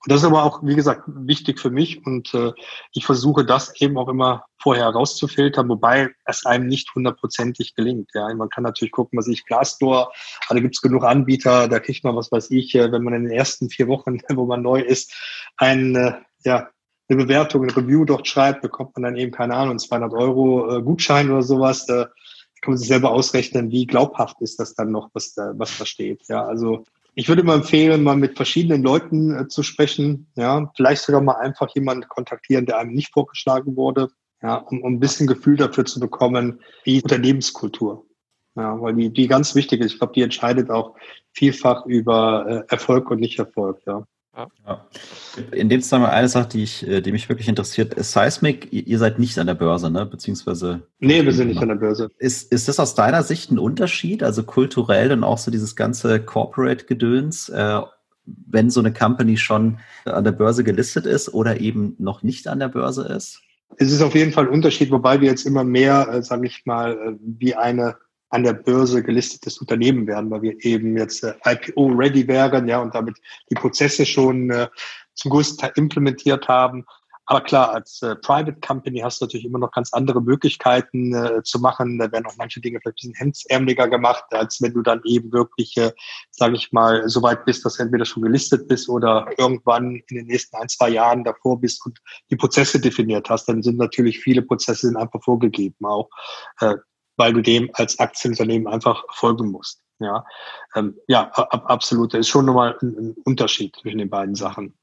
[0.06, 2.52] Und das ist aber auch, wie gesagt, wichtig für mich und äh,
[2.92, 8.10] ich versuche das eben auch immer vorher herauszufiltern, wobei es einem nicht hundertprozentig gelingt.
[8.14, 10.12] Ja, man kann natürlich gucken, was ich Glassdoor,
[10.48, 13.24] da gibt es genug Anbieter, da kriegt man, was weiß ich, äh, wenn man in
[13.24, 15.12] den ersten vier Wochen, wo man neu ist,
[15.56, 16.12] ein äh,
[16.44, 16.68] ja,
[17.08, 20.82] eine Bewertung, ein Review dort schreibt, bekommt man dann eben, keine Ahnung, 200 Euro äh,
[20.82, 21.86] Gutschein oder sowas.
[21.86, 22.08] Da
[22.60, 25.86] kann man sich selber ausrechnen, wie glaubhaft ist das dann noch, was da, was da
[25.86, 26.22] steht.
[26.28, 26.84] Ja, also
[27.14, 30.26] ich würde mal empfehlen, mal mit verschiedenen Leuten äh, zu sprechen.
[30.36, 34.08] Ja, vielleicht sogar mal einfach jemanden kontaktieren, der einem nicht vorgeschlagen wurde.
[34.42, 38.04] Ja, um, um ein bisschen Gefühl dafür zu bekommen, wie Unternehmenskultur.
[38.54, 39.92] Ja, weil die, die ganz wichtig ist.
[39.92, 40.94] Ich glaube, die entscheidet auch
[41.32, 43.80] vielfach über äh, Erfolg und nicht Erfolg.
[43.86, 44.06] Ja.
[44.36, 44.86] Ja.
[45.52, 49.18] In dem Zusammenhang eine Sache, die, ich, äh, die mich wirklich interessiert, Seismic, ihr seid
[49.18, 50.04] nicht an der Börse, ne?
[50.04, 50.82] Beziehungsweise.
[50.98, 52.10] Nee, wir sind nicht an der Börse.
[52.18, 56.20] Ist, ist das aus deiner Sicht ein Unterschied, also kulturell und auch so dieses ganze
[56.20, 57.80] Corporate-Gedöns, äh,
[58.26, 62.58] wenn so eine Company schon an der Börse gelistet ist oder eben noch nicht an
[62.58, 63.40] der Börse ist?
[63.78, 66.66] Es ist auf jeden Fall ein Unterschied, wobei wir jetzt immer mehr, äh, sage ich
[66.66, 67.96] mal, äh, wie eine
[68.36, 72.94] an der Börse gelistetes Unternehmen werden, weil wir eben jetzt äh, IPO-ready wären, ja, und
[72.94, 73.16] damit
[73.50, 74.68] die Prozesse schon äh,
[75.14, 76.84] zum größten Teil implementiert haben.
[77.24, 81.42] Aber klar, als äh, Private Company hast du natürlich immer noch ganz andere Möglichkeiten äh,
[81.44, 81.98] zu machen.
[81.98, 85.32] Da werden auch manche Dinge vielleicht ein bisschen hemdsärmeliger gemacht, als wenn du dann eben
[85.32, 85.92] wirklich, äh,
[86.30, 90.16] sage ich mal, so weit bist, dass du entweder schon gelistet bist oder irgendwann in
[90.16, 91.98] den nächsten ein, zwei Jahren davor bist und
[92.30, 93.46] die Prozesse definiert hast.
[93.46, 96.10] Dann sind natürlich viele Prozesse sind einfach vorgegeben auch.
[96.60, 96.76] Äh,
[97.16, 99.82] weil du dem als Aktienunternehmen einfach folgen musst.
[99.98, 100.24] Ja,
[100.74, 102.12] ähm, ja, ab, absolut.
[102.12, 104.74] Da ist schon nochmal ein, ein Unterschied zwischen den beiden Sachen.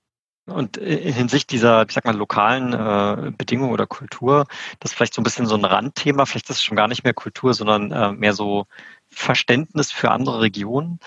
[0.46, 4.46] Und in Hinsicht dieser, ich sag mal, lokalen äh, Bedingungen oder Kultur,
[4.80, 7.06] das ist vielleicht so ein bisschen so ein Randthema, vielleicht ist es schon gar nicht
[7.06, 8.66] mehr Kultur, sondern äh, mehr so
[9.10, 11.00] Verständnis für andere Regionen.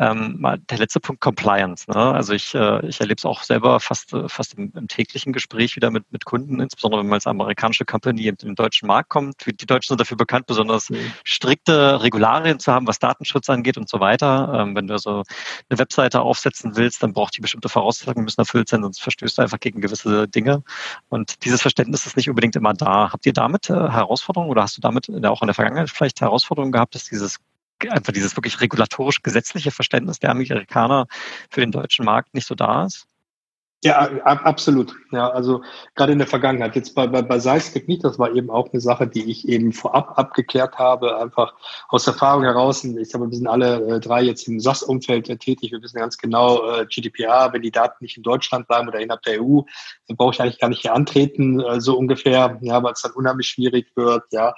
[0.00, 1.84] Ähm, der letzte Punkt Compliance.
[1.86, 1.96] Ne?
[1.96, 5.76] Also ich, äh, ich erlebe es auch selber fast, äh, fast im, im, täglichen Gespräch
[5.76, 9.34] wieder mit, mit Kunden, insbesondere wenn man als amerikanische Company in den deutschen Markt kommt.
[9.46, 11.12] Die Deutschen sind dafür bekannt, besonders mhm.
[11.22, 14.54] strikte Regularien zu haben, was Datenschutz angeht und so weiter.
[14.56, 15.22] Ähm, wenn du also
[15.68, 19.42] eine Webseite aufsetzen willst, dann braucht die bestimmte Voraussetzungen müssen erfüllt sein, sonst verstößt du
[19.42, 20.62] einfach gegen gewisse Dinge.
[21.10, 23.12] Und dieses Verständnis ist nicht unbedingt immer da.
[23.12, 26.72] Habt ihr damit äh, Herausforderungen oder hast du damit auch in der Vergangenheit vielleicht Herausforderungen
[26.72, 27.38] gehabt, dass dieses
[27.88, 31.06] einfach dieses wirklich regulatorisch gesetzliche Verständnis der Amerikaner
[31.50, 33.06] für den deutschen Markt nicht so da ist?
[33.82, 34.94] Ja, absolut.
[35.10, 35.62] Ja, also
[35.94, 36.76] gerade in der Vergangenheit.
[36.76, 39.72] Jetzt bei, bei, bei Seismic nicht, das war eben auch eine Sache, die ich eben
[39.72, 41.54] vorab abgeklärt habe, einfach
[41.88, 42.84] aus Erfahrung heraus.
[42.84, 45.72] Ich glaube, wir sind alle äh, drei jetzt im SAS-Umfeld äh, tätig.
[45.72, 49.22] Wir wissen ganz genau, äh, GDPR, wenn die Daten nicht in Deutschland bleiben oder innerhalb
[49.22, 49.62] der EU,
[50.08, 53.48] dann brauche ich eigentlich gar nicht hier antreten, so ungefähr, ja, weil es dann unheimlich
[53.48, 54.54] schwierig wird, ja.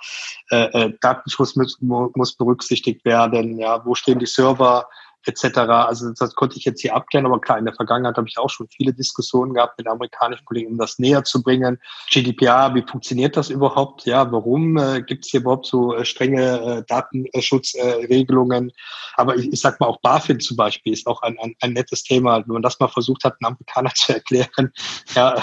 [1.01, 4.89] Datenschutz muss, muss berücksichtigt werden, ja, wo stehen die Server?
[5.27, 5.59] Etc.
[5.59, 8.51] Also das konnte ich jetzt hier abklären, aber klar, in der Vergangenheit habe ich auch
[8.51, 11.79] schon viele Diskussionen gehabt mit amerikanischen Kollegen, um das näher zu bringen.
[12.11, 14.05] GDPR, wie funktioniert das überhaupt?
[14.05, 18.73] Ja, warum äh, gibt es hier überhaupt so äh, strenge äh, Datenschutzregelungen?
[19.17, 22.03] Aber ich, ich sag mal, auch BaFin zum Beispiel ist auch ein, ein, ein nettes
[22.03, 22.39] Thema.
[22.39, 24.73] Wenn man das mal versucht hat, einen Amerikaner zu erklären,
[25.15, 25.43] ja,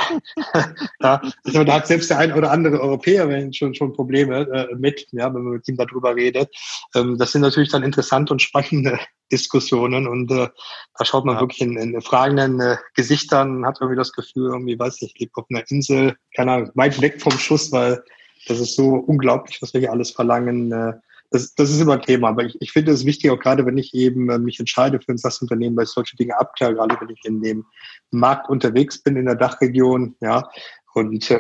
[1.00, 5.34] ja da hat selbst der ein oder andere Europäer schon, schon Probleme äh, mit, ja,
[5.34, 6.50] wenn man mit ihm darüber redet.
[6.96, 9.00] Ähm, das sind natürlich dann interessante und spannende
[9.32, 10.50] Diskussionen und äh,
[10.98, 11.42] da schaut man ja.
[11.42, 15.46] wirklich in, in fragenden äh, Gesichtern, hat irgendwie das Gefühl, irgendwie, weiß nicht, lebt auf
[15.50, 18.04] einer Insel, keine Ahnung, weit weg vom Schuss, weil
[18.48, 20.72] das ist so unglaublich, was wir hier alles verlangen.
[20.72, 20.94] Äh,
[21.32, 23.78] das, das ist immer ein Thema, aber ich, ich finde es wichtig, auch gerade wenn
[23.78, 27.10] ich eben äh, mich entscheide für ein SaaS-Unternehmen, weil ich solche Dinge abkläre, gerade wenn
[27.10, 27.66] ich in dem
[28.10, 30.50] Markt unterwegs bin, in der Dachregion, ja,
[30.94, 31.40] und äh,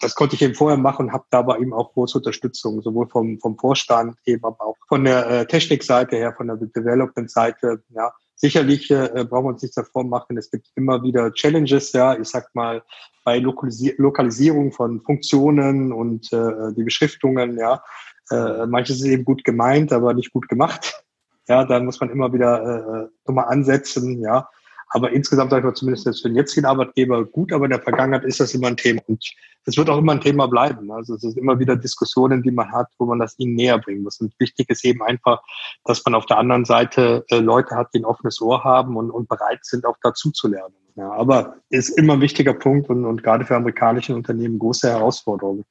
[0.00, 3.38] das konnte ich eben vorher machen und habe dabei eben auch große Unterstützung, sowohl vom,
[3.38, 7.82] vom Vorstand, eben aber auch von der äh, Technikseite her, von der Development-Seite.
[7.90, 10.36] Ja, sicherlich äh, brauchen wir uns nichts davor machen.
[10.36, 12.82] Es gibt immer wieder Challenges, ja, ich sag mal,
[13.24, 17.82] bei Lokalisi Lokalisierung von Funktionen und äh, die Beschriftungen, ja.
[18.30, 21.04] Äh, manches ist eben gut gemeint, aber nicht gut gemacht.
[21.48, 24.48] Ja, da muss man immer wieder äh, nochmal ansetzen, ja.
[24.90, 27.80] Aber insgesamt sage ich mal zumindest jetzt für den jetzigen Arbeitgeber gut, aber in der
[27.80, 29.00] Vergangenheit ist das immer ein Thema.
[29.06, 29.24] Und
[29.64, 30.90] es wird auch immer ein Thema bleiben.
[30.90, 34.02] Also es ist immer wieder Diskussionen, die man hat, wo man das ihnen näher bringen
[34.02, 34.20] muss.
[34.20, 35.42] Und wichtig ist eben einfach,
[35.84, 39.10] dass man auf der anderen Seite äh, Leute hat, die ein offenes Ohr haben und,
[39.10, 40.74] und bereit sind, auch dazu zu lernen.
[40.96, 45.64] Ja, aber ist immer ein wichtiger Punkt und, und gerade für amerikanische Unternehmen große Herausforderung,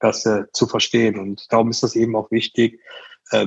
[0.00, 1.18] das äh, zu verstehen.
[1.18, 2.80] Und darum ist das eben auch wichtig,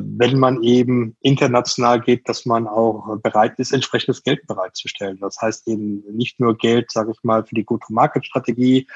[0.04, 5.18] wenn man eben international geht, dass man auch bereit ist, entsprechendes Geld bereitzustellen.
[5.20, 8.88] Das heißt eben nicht nur Geld, sage ich mal, für die Go-to-Market-Strategie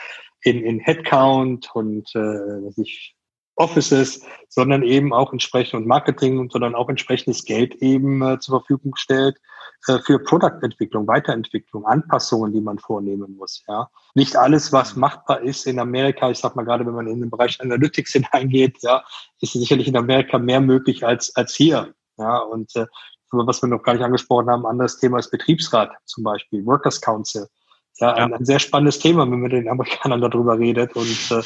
[0.44, 3.16] in, in Headcount und äh, ich,
[3.62, 9.38] Offices, sondern eben auch entsprechend Marketing, sondern auch entsprechendes Geld eben äh, zur Verfügung stellt
[9.88, 13.64] äh, für Produktentwicklung, Weiterentwicklung, Anpassungen, die man vornehmen muss.
[13.68, 16.30] Ja, nicht alles, was machbar ist in Amerika.
[16.32, 19.04] Ich sag mal gerade, wenn man in den Bereich Analytics hineingeht, ja,
[19.40, 21.94] ist sicherlich in Amerika mehr möglich als als hier.
[22.18, 22.88] Ja, und äh,
[23.32, 27.48] was wir noch gar nicht angesprochen haben, anderes Thema ist Betriebsrat zum Beispiel, Workers Council.
[28.00, 28.26] Ja, ja.
[28.26, 31.42] Ein, ein, sehr spannendes Thema, wenn man mit den Amerikanern darüber redet und äh,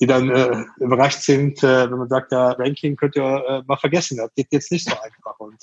[0.00, 3.76] die dann äh, überrascht sind, äh, wenn man sagt, ja, Ranking könnt ihr äh, mal
[3.76, 5.38] vergessen, das geht jetzt nicht so einfach.
[5.38, 5.62] Und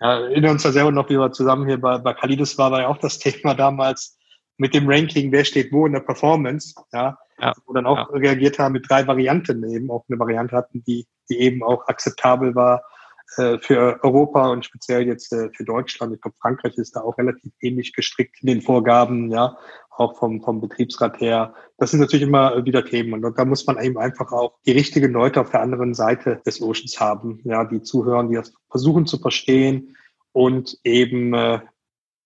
[0.00, 2.82] ja, erinnern uns da selber noch, wie wir zusammen hier bei, bei Kalidos war, war
[2.82, 4.18] ja auch das Thema damals
[4.56, 8.18] mit dem Ranking, wer steht wo in der Performance, ja, ja wo dann auch ja.
[8.18, 12.56] reagiert haben mit drei Varianten eben, auch eine Variante hatten, die, die eben auch akzeptabel
[12.56, 12.82] war
[13.60, 16.14] für Europa und speziell jetzt äh, für Deutschland.
[16.14, 19.56] Ich glaube, Frankreich ist da auch relativ ähnlich gestrickt in den Vorgaben, ja,
[19.90, 21.54] auch vom, vom Betriebsrat her.
[21.76, 23.24] Das sind natürlich immer wieder Themen.
[23.24, 26.62] Und da muss man eben einfach auch die richtigen Leute auf der anderen Seite des
[26.62, 29.96] Oceans haben, ja, die zuhören, die das versuchen zu verstehen
[30.32, 31.60] und eben äh,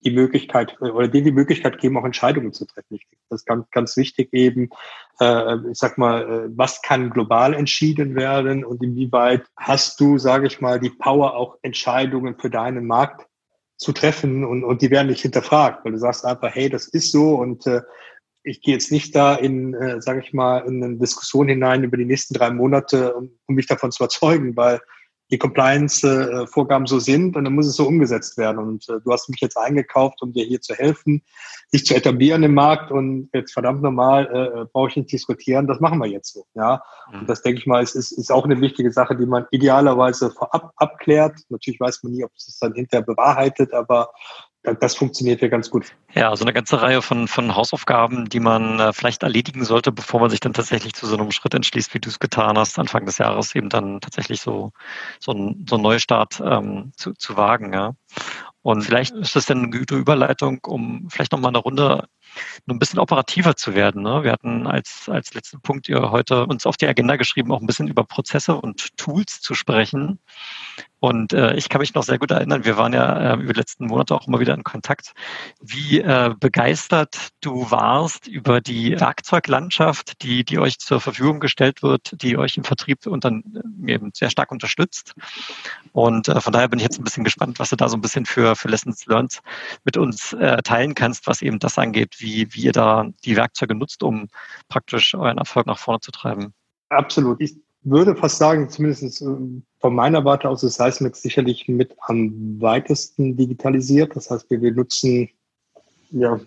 [0.05, 2.99] die Möglichkeit oder denen die Möglichkeit geben, auch Entscheidungen zu treffen.
[3.29, 4.71] Das ist ganz, ganz wichtig eben,
[5.21, 10.47] äh, ich sag mal, äh, was kann global entschieden werden und inwieweit hast du, sage
[10.47, 13.27] ich mal, die Power, auch Entscheidungen für deinen Markt
[13.77, 17.13] zu treffen und, und die werden nicht hinterfragt, weil du sagst einfach, hey, das ist
[17.13, 17.83] so und äh,
[18.45, 21.97] ich gehe jetzt nicht da in, äh, sage ich mal, in eine Diskussion hinein über
[21.97, 24.81] die nächsten drei Monate, um, um mich davon zu überzeugen, weil
[25.33, 28.59] die Compliance-Vorgaben so sind und dann muss es so umgesetzt werden.
[28.59, 31.23] Und äh, du hast mich jetzt eingekauft, um dir hier zu helfen,
[31.73, 35.67] dich zu etablieren im Markt und jetzt verdammt normal äh, äh, brauche ich nicht diskutieren,
[35.67, 36.45] das machen wir jetzt so.
[36.55, 37.21] Ja, mhm.
[37.21, 40.31] und das denke ich mal, ist, ist, ist auch eine wichtige Sache, die man idealerweise
[40.31, 41.39] vorab abklärt.
[41.49, 44.11] Natürlich weiß man nie, ob es dann hinterher bewahrheitet, aber
[44.63, 45.87] das funktioniert ja ganz gut.
[46.15, 50.21] Ja, also eine ganze Reihe von, von Hausaufgaben, die man äh, vielleicht erledigen sollte, bevor
[50.21, 53.05] man sich dann tatsächlich zu so einem Schritt entschließt, wie du es getan hast, Anfang
[53.05, 54.73] des Jahres eben dann tatsächlich so,
[55.19, 57.73] so, ein, so einen Neustart ähm, zu, zu wagen.
[57.73, 57.95] Ja.
[58.63, 62.09] Und vielleicht ist das dann eine gute Überleitung, um vielleicht nochmal eine Runde
[62.69, 64.03] ein bisschen operativer zu werden.
[64.03, 64.25] Ne?
[64.25, 67.67] Wir hatten als, als letzten Punkt ihr heute uns auf die Agenda geschrieben, auch ein
[67.67, 70.19] bisschen über Prozesse und Tools zu sprechen.
[71.03, 73.59] Und äh, ich kann mich noch sehr gut erinnern, wir waren ja äh, über die
[73.59, 75.15] letzten Monate auch immer wieder in Kontakt,
[75.61, 82.23] wie äh, begeistert du warst über die Werkzeuglandschaft, die, die euch zur Verfügung gestellt wird,
[82.23, 83.43] die euch im Vertrieb und dann
[83.85, 85.15] äh, eben sehr stark unterstützt.
[85.91, 88.01] Und äh, von daher bin ich jetzt ein bisschen gespannt, was du da so ein
[88.01, 89.41] bisschen für, für Lessons Learned
[89.83, 93.75] mit uns äh, teilen kannst, was eben das angeht, wie, wie ihr da die Werkzeuge
[93.75, 94.29] nutzt, um
[94.69, 96.55] praktisch euren Erfolg nach vorne zu treiben.
[96.89, 97.41] Absolut.
[97.41, 102.61] Ich würde fast sagen, zumindest ähm, von meiner Warte aus ist Seismic sicherlich mit am
[102.61, 104.15] weitesten digitalisiert.
[104.15, 105.29] Das heißt, wir, wir nutzen
[106.11, 106.41] ja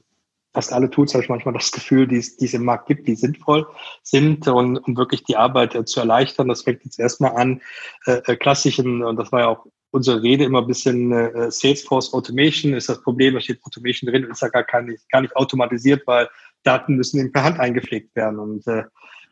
[0.54, 3.16] fast alle Tools, habe ich manchmal das Gefühl, die, die es im Markt gibt, die
[3.16, 3.68] sinnvoll
[4.04, 6.48] sind und um wirklich die Arbeit äh, zu erleichtern.
[6.48, 7.62] Das fängt jetzt erstmal an,
[8.06, 9.66] äh, äh, klassischen, und das war ja auch
[9.96, 14.28] unsere Rede immer ein bisschen äh, Salesforce Automation ist das Problem, da steht Automation drin,
[14.30, 16.28] ist ja gar, nicht, gar nicht automatisiert, weil
[16.64, 18.40] Daten müssen per Hand eingepflegt werden.
[18.40, 18.84] Und äh,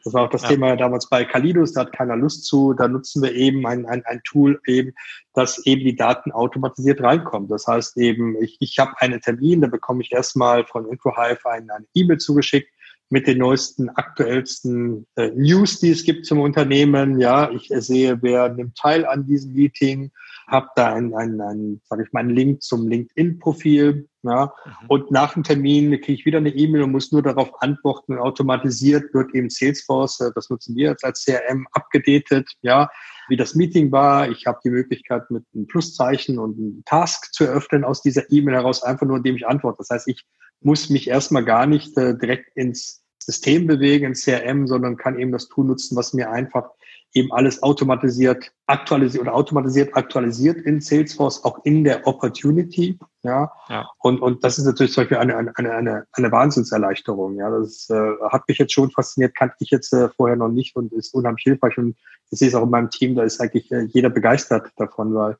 [0.05, 0.49] das war auch das ja.
[0.49, 2.73] Thema damals bei Kalidos, da hat keiner Lust zu.
[2.73, 4.93] Da nutzen wir eben ein, ein, ein Tool eben,
[5.33, 7.49] dass eben die Daten automatisiert reinkommen.
[7.49, 11.85] Das heißt eben, ich, ich habe einen Termin, da bekomme ich erstmal von InfoHive eine
[11.93, 12.69] E-Mail zugeschickt
[13.09, 17.19] mit den neuesten, aktuellsten äh, News, die es gibt zum Unternehmen.
[17.19, 20.11] Ja, ich sehe, wer nimmt teil an diesem Meeting
[20.47, 24.07] habe da einen, einen, einen sage ich mal, einen Link zum LinkedIn-Profil.
[24.25, 24.71] Ja, mhm.
[24.87, 28.17] Und nach dem Termin kriege ich wieder eine E-Mail und muss nur darauf antworten.
[28.17, 32.89] Automatisiert wird eben Salesforce, äh, das nutzen wir jetzt als CRM, abgedatet, ja,
[33.27, 34.29] wie das Meeting war.
[34.29, 38.55] Ich habe die Möglichkeit, mit einem Pluszeichen und einem Task zu eröffnen aus dieser E-Mail
[38.55, 39.79] heraus, einfach nur indem ich antworte.
[39.79, 40.25] Das heißt, ich
[40.61, 45.31] muss mich erstmal gar nicht äh, direkt ins System bewegen, ins CRM, sondern kann eben
[45.31, 46.69] das Tool nutzen, was mir einfach
[47.13, 52.97] eben alles automatisiert aktualisiert oder automatisiert aktualisiert in Salesforce, auch in der Opportunity.
[53.21, 53.51] Ja.
[53.69, 53.87] ja.
[53.99, 57.37] Und, und das ist natürlich zum Beispiel eine, eine, eine, eine Wahnsinnserleichterung.
[57.37, 57.49] Ja.
[57.49, 60.91] Das äh, hat mich jetzt schon fasziniert, kannte ich jetzt äh, vorher noch nicht und
[60.93, 61.77] ist unheimlich hilfreich.
[61.77, 61.95] Und
[62.31, 65.37] ich sehe es auch in meinem Team, da ist eigentlich äh, jeder begeistert davon, weil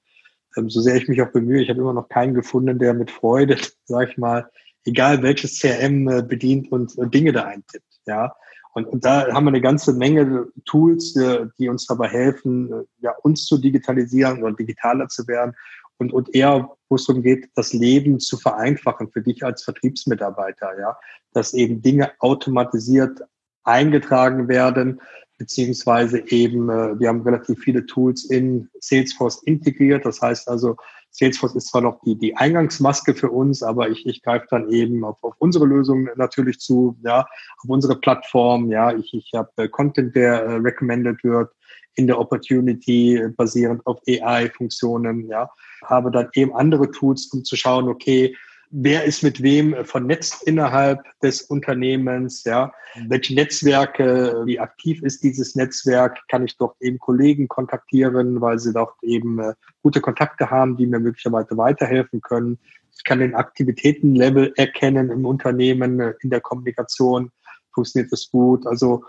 [0.57, 3.09] ähm, so sehr ich mich auch bemühe, ich habe immer noch keinen gefunden, der mit
[3.09, 4.49] Freude, sag ich mal,
[4.85, 7.85] egal welches CRM äh, bedient und äh, Dinge da eintippt.
[8.05, 8.35] Ja.
[8.73, 13.13] Und, und da haben wir eine ganze Menge Tools, die, die uns dabei helfen, ja,
[13.21, 15.53] uns zu digitalisieren oder digitaler zu werden
[15.97, 20.79] und, und eher, wo es darum geht, das Leben zu vereinfachen für dich als Vertriebsmitarbeiter,
[20.79, 20.97] ja,
[21.33, 23.21] dass eben Dinge automatisiert
[23.63, 25.01] eingetragen werden,
[25.37, 30.05] beziehungsweise eben, äh, wir haben relativ viele Tools in Salesforce integriert.
[30.05, 30.77] Das heißt also,
[31.13, 35.03] Salesforce ist zwar noch die, die Eingangsmaske für uns, aber ich, ich greife dann eben
[35.05, 39.67] auf, auf unsere Lösung natürlich zu, ja, auf unsere Plattform, ja, ich, ich habe äh,
[39.67, 41.51] Content, der äh, recommended wird
[41.95, 45.49] in der Opportunity äh, basierend auf AI-Funktionen, ja,
[45.85, 48.35] habe dann eben andere Tools, um zu schauen, okay,
[48.75, 52.73] wer ist mit wem vernetzt innerhalb des Unternehmens, ja,
[53.07, 58.73] welche Netzwerke, wie aktiv ist dieses Netzwerk, kann ich dort eben Kollegen kontaktieren, weil sie
[58.73, 59.53] dort eben äh,
[59.83, 62.57] gute Kontakte haben, die mir möglicherweise weiterhelfen können.
[62.97, 67.31] Ich kann den Aktivitätenlevel erkennen im Unternehmen, äh, in der Kommunikation,
[67.73, 68.65] funktioniert das gut.
[68.65, 69.03] Also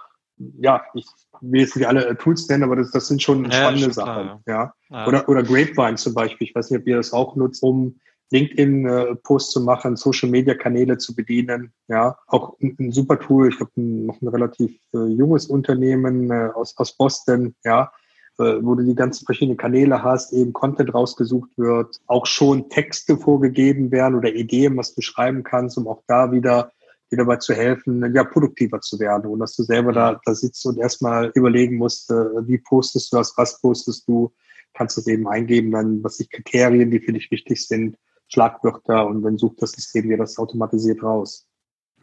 [0.59, 1.07] ja, ich
[1.41, 4.25] will jetzt nicht alle Tools nennen, aber das, das sind schon spannende ja, Sachen.
[4.25, 4.75] Klar, ja.
[4.91, 5.07] ja.
[5.07, 6.49] Oder, oder Grapevine zum Beispiel.
[6.49, 7.99] Ich weiß nicht, ob ihr das auch nutzt, um
[8.31, 11.73] LinkedIn-Posts zu machen, Social-Media-Kanäle zu bedienen.
[11.89, 13.49] Ja, auch ein, ein super Tool.
[13.49, 17.93] Ich habe noch ein relativ äh, junges Unternehmen äh, aus, aus Boston, ja,
[18.39, 23.17] äh, wo du die ganzen verschiedenen Kanäle hast, eben Content rausgesucht wird, auch schon Texte
[23.17, 26.73] vorgegeben werden oder Ideen, was du schreiben kannst, um auch da wieder
[27.11, 30.65] dir dabei zu helfen, ja, produktiver zu werden und dass du selber da, da sitzt
[30.67, 32.15] und erstmal überlegen musst, äh,
[32.47, 34.33] wie postest du das, was postest du,
[34.75, 37.97] kannst du es eben eingeben, dann, was die Kriterien, die für dich wichtig sind,
[38.35, 41.47] Schlagwörter und dann sucht das System dir das automatisiert raus.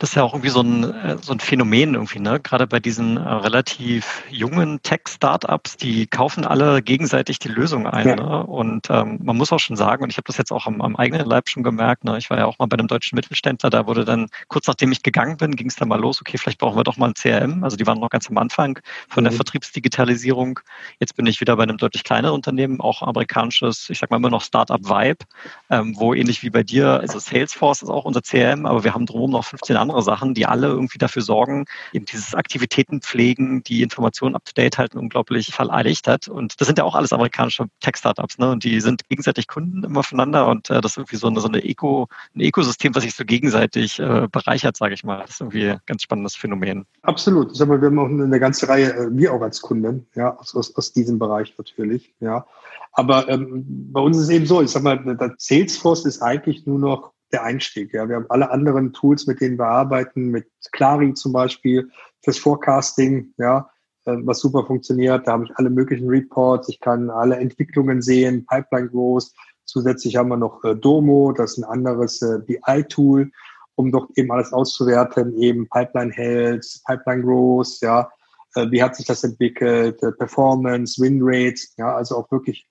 [0.01, 2.39] Das ist ja auch irgendwie so ein, äh, so ein Phänomen irgendwie, ne?
[2.39, 8.07] Gerade bei diesen äh, relativ jungen Tech-Startups, die kaufen alle gegenseitig die Lösung ein.
[8.07, 8.15] Ja.
[8.15, 8.43] Ne?
[8.47, 10.95] Und ähm, man muss auch schon sagen, und ich habe das jetzt auch am, am,
[10.95, 12.17] eigenen Leib schon gemerkt, ne?
[12.17, 15.03] ich war ja auch mal bei einem deutschen Mittelständler, da wurde dann, kurz nachdem ich
[15.03, 17.63] gegangen bin, ging es dann mal los, okay, vielleicht brauchen wir doch mal ein CRM.
[17.63, 19.25] Also die waren noch ganz am Anfang von mhm.
[19.25, 20.61] der Vertriebsdigitalisierung.
[20.99, 24.31] Jetzt bin ich wieder bei einem deutlich kleineren Unternehmen, auch amerikanisches, ich sag mal immer
[24.31, 25.25] noch Startup-Vibe,
[25.69, 29.05] ähm, wo ähnlich wie bei dir, also Salesforce ist auch unser CRM, aber wir haben
[29.05, 33.63] drumherum noch 15 andere andere Sachen, die alle irgendwie dafür sorgen, eben dieses Aktivitäten pflegen,
[33.63, 36.27] die Informationen up-to-date halten, unglaublich verleichtert.
[36.27, 38.51] Und das sind ja auch alles amerikanische Tech-Startups, ne?
[38.51, 41.47] Und die sind gegenseitig Kunden immer voneinander und äh, das ist irgendwie so eine, so
[41.47, 45.21] eine Eco, ein Ökosystem, was sich so gegenseitig äh, bereichert, sage ich mal.
[45.21, 46.85] Das ist irgendwie ein ganz spannendes Phänomen.
[47.03, 47.51] Absolut.
[47.51, 50.37] Ich sag mal, wir haben auch eine ganze Reihe, äh, wir auch als Kunden, ja,
[50.37, 52.45] aus, aus, diesem Bereich natürlich, ja.
[52.93, 53.63] Aber ähm,
[53.93, 54.99] bei uns ist es eben so, ich sag mal,
[55.37, 57.93] Salesforce ist eigentlich nur noch der Einstieg.
[57.93, 61.89] Ja, wir haben alle anderen Tools, mit denen wir arbeiten, mit Clari zum Beispiel
[62.23, 63.69] fürs Forecasting, ja,
[64.05, 65.27] äh, was super funktioniert.
[65.27, 69.31] Da habe ich alle möglichen Reports, ich kann alle Entwicklungen sehen, Pipeline Growth.
[69.65, 73.31] Zusätzlich haben wir noch äh, Domo, das ist ein anderes äh, BI-Tool,
[73.75, 78.09] um dort eben alles auszuwerten, eben Pipeline Health, Pipeline Growth, ja,
[78.53, 82.67] wie hat sich das entwickelt, Performance, Win Rates, ja, also auch wirklich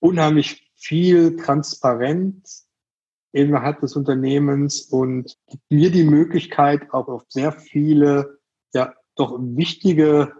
[0.00, 2.67] unheimlich viel Transparenz
[3.38, 8.38] innerhalb des Unternehmens und gibt mir die Möglichkeit, auch auf sehr viele,
[8.74, 10.32] ja, doch wichtige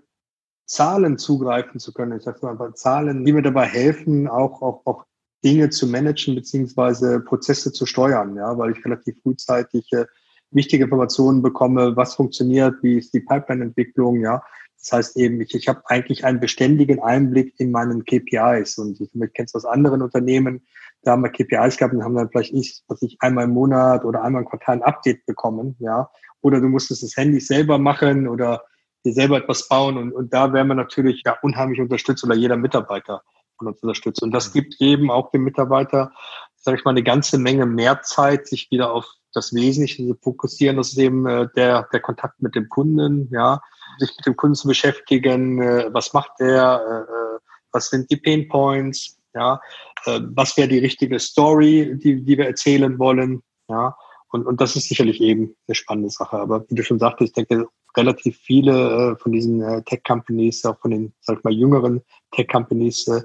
[0.66, 2.18] Zahlen zugreifen zu können.
[2.18, 5.05] Ich sage mal, Zahlen, die mir dabei helfen, auch, auch, auch
[5.44, 10.07] Dinge zu managen beziehungsweise Prozesse zu steuern, ja, weil ich relativ frühzeitig äh,
[10.51, 14.42] wichtige Informationen bekomme, was funktioniert, wie ist die Pipeline-Entwicklung, ja.
[14.80, 19.11] Das heißt eben, ich, ich habe eigentlich einen beständigen Einblick in meinen KPIs und ich
[19.12, 20.66] kenne es aus anderen Unternehmen,
[21.09, 24.04] da haben wir KPIs gehabt und haben dann vielleicht nicht, was ich einmal im Monat
[24.04, 26.11] oder einmal im Quartal ein Update bekommen, ja.
[26.42, 28.62] Oder du musstest das Handy selber machen oder
[29.06, 32.59] dir selber etwas bauen und, und da werden wir natürlich ja unheimlich unterstützt oder jeder
[32.59, 33.22] Mitarbeiter
[33.56, 34.22] von uns unterstützt.
[34.22, 36.12] Und das gibt eben auch dem Mitarbeiter,
[36.56, 40.76] sage ich mal, eine ganze Menge mehr Zeit, sich wieder auf das Wesentliche zu fokussieren.
[40.76, 43.62] Das ist eben äh, der, der Kontakt mit dem Kunden, ja,
[43.98, 47.38] sich mit dem Kunden zu beschäftigen, äh, was macht der, äh, äh
[47.70, 49.61] was sind die Pain Points, Ja,
[50.07, 53.43] äh, was wäre die richtige Story, die, die wir erzählen wollen?
[53.68, 53.97] Ja,
[54.31, 56.39] und, und das ist sicherlich eben eine spannende Sache.
[56.39, 60.79] Aber wie du schon sagtest, ich denke, relativ viele äh, von diesen äh, Tech-Companies, auch
[60.79, 62.03] von den, sag ich mal, jüngeren
[62.33, 63.22] Tech-Companies, äh,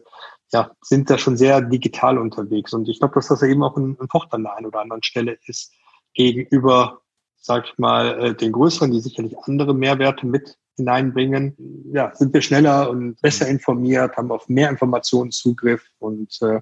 [0.52, 2.74] ja, sind da schon sehr digital unterwegs.
[2.74, 5.04] Und ich glaube, dass das eben auch ein, ein Vorteil an der einen oder anderen
[5.04, 5.74] Stelle ist
[6.14, 7.02] gegenüber,
[7.36, 11.56] sag ich mal, äh, den größeren, die sicherlich andere Mehrwerte mit hineinbringen.
[11.94, 16.62] Ja, sind wir schneller und besser informiert, haben auf mehr Informationen Zugriff und äh,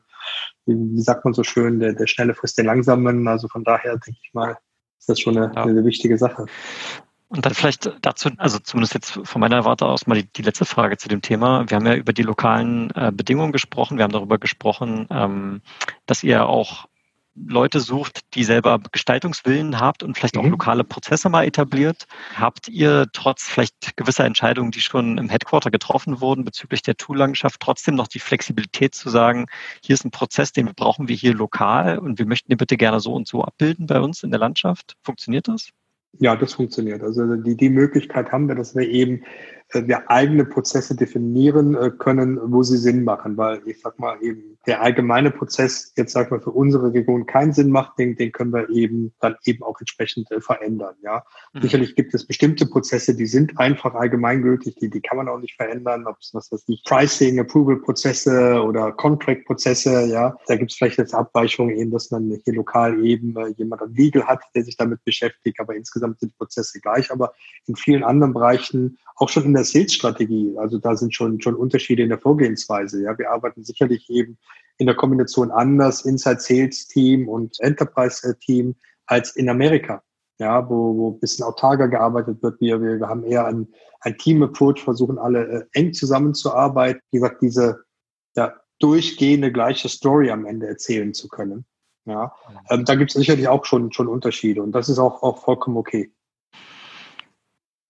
[0.66, 3.28] wie, sagt man so schön, der, der schnelle frisst den langsamen.
[3.28, 4.58] Also von daher denke ich mal,
[5.00, 5.64] ist das schon eine, ja.
[5.64, 6.46] eine wichtige Sache.
[7.30, 10.66] Und dann vielleicht dazu, also zumindest jetzt von meiner Warte aus mal die, die letzte
[10.66, 11.70] Frage zu dem Thema.
[11.70, 13.98] Wir haben ja über die lokalen äh, Bedingungen gesprochen.
[13.98, 15.62] Wir haben darüber gesprochen, ähm,
[16.06, 16.90] dass ihr auch
[17.36, 20.52] Leute sucht, die selber Gestaltungswillen habt und vielleicht auch mhm.
[20.52, 22.06] lokale Prozesse mal etabliert.
[22.36, 27.60] Habt ihr trotz vielleicht gewisser Entscheidungen, die schon im Headquarter getroffen wurden bezüglich der Toollandschaft,
[27.60, 29.46] trotzdem noch die Flexibilität zu sagen,
[29.84, 33.00] hier ist ein Prozess, den brauchen wir hier lokal und wir möchten den bitte gerne
[33.00, 34.96] so und so abbilden bei uns in der Landschaft?
[35.04, 35.70] Funktioniert das?
[36.20, 37.02] Ja, das funktioniert.
[37.02, 39.24] Also die, die Möglichkeit haben wir, dass wir eben
[39.74, 44.58] wir eigene Prozesse definieren äh, können, wo sie Sinn machen, weil ich sag mal eben
[44.66, 48.54] der allgemeine Prozess jetzt sag mal für unsere Region keinen Sinn macht, den, den können
[48.54, 50.96] wir eben dann eben auch entsprechend äh, verändern.
[51.02, 51.62] Ja, mhm.
[51.62, 55.56] sicherlich gibt es bestimmte Prozesse, die sind einfach allgemeingültig, die die kann man auch nicht
[55.56, 60.06] verändern, ob es was weiß ich Pricing, Approval Prozesse oder Contract Prozesse.
[60.08, 63.82] Ja, da gibt es vielleicht jetzt Abweichungen eben, dass man hier lokal eben äh, jemand
[63.82, 67.12] am Legal hat, der sich damit beschäftigt, aber insgesamt sind die Prozesse gleich.
[67.12, 67.34] Aber
[67.68, 70.56] in vielen anderen Bereichen auch schon in der Sales-Strategie.
[70.58, 73.04] Also da sind schon, schon Unterschiede in der Vorgehensweise.
[73.04, 74.38] Ja, wir arbeiten sicherlich eben
[74.78, 80.04] in der Kombination anders, Inside Sales Team und Enterprise Team als in Amerika.
[80.40, 82.60] Ja, wo, wo ein bisschen autarker gearbeitet wird.
[82.60, 83.68] Wir, wir, haben eher ein,
[84.00, 87.00] ein Team-Approach, versuchen alle äh, eng zusammenzuarbeiten.
[87.12, 87.84] Wie gesagt, diese
[88.36, 91.66] ja, durchgehende gleiche Story am Ende erzählen zu können.
[92.06, 92.34] Ja,
[92.70, 95.78] ähm, da gibt es sicherlich auch schon, schon Unterschiede und das ist auch, auch vollkommen
[95.78, 96.12] okay.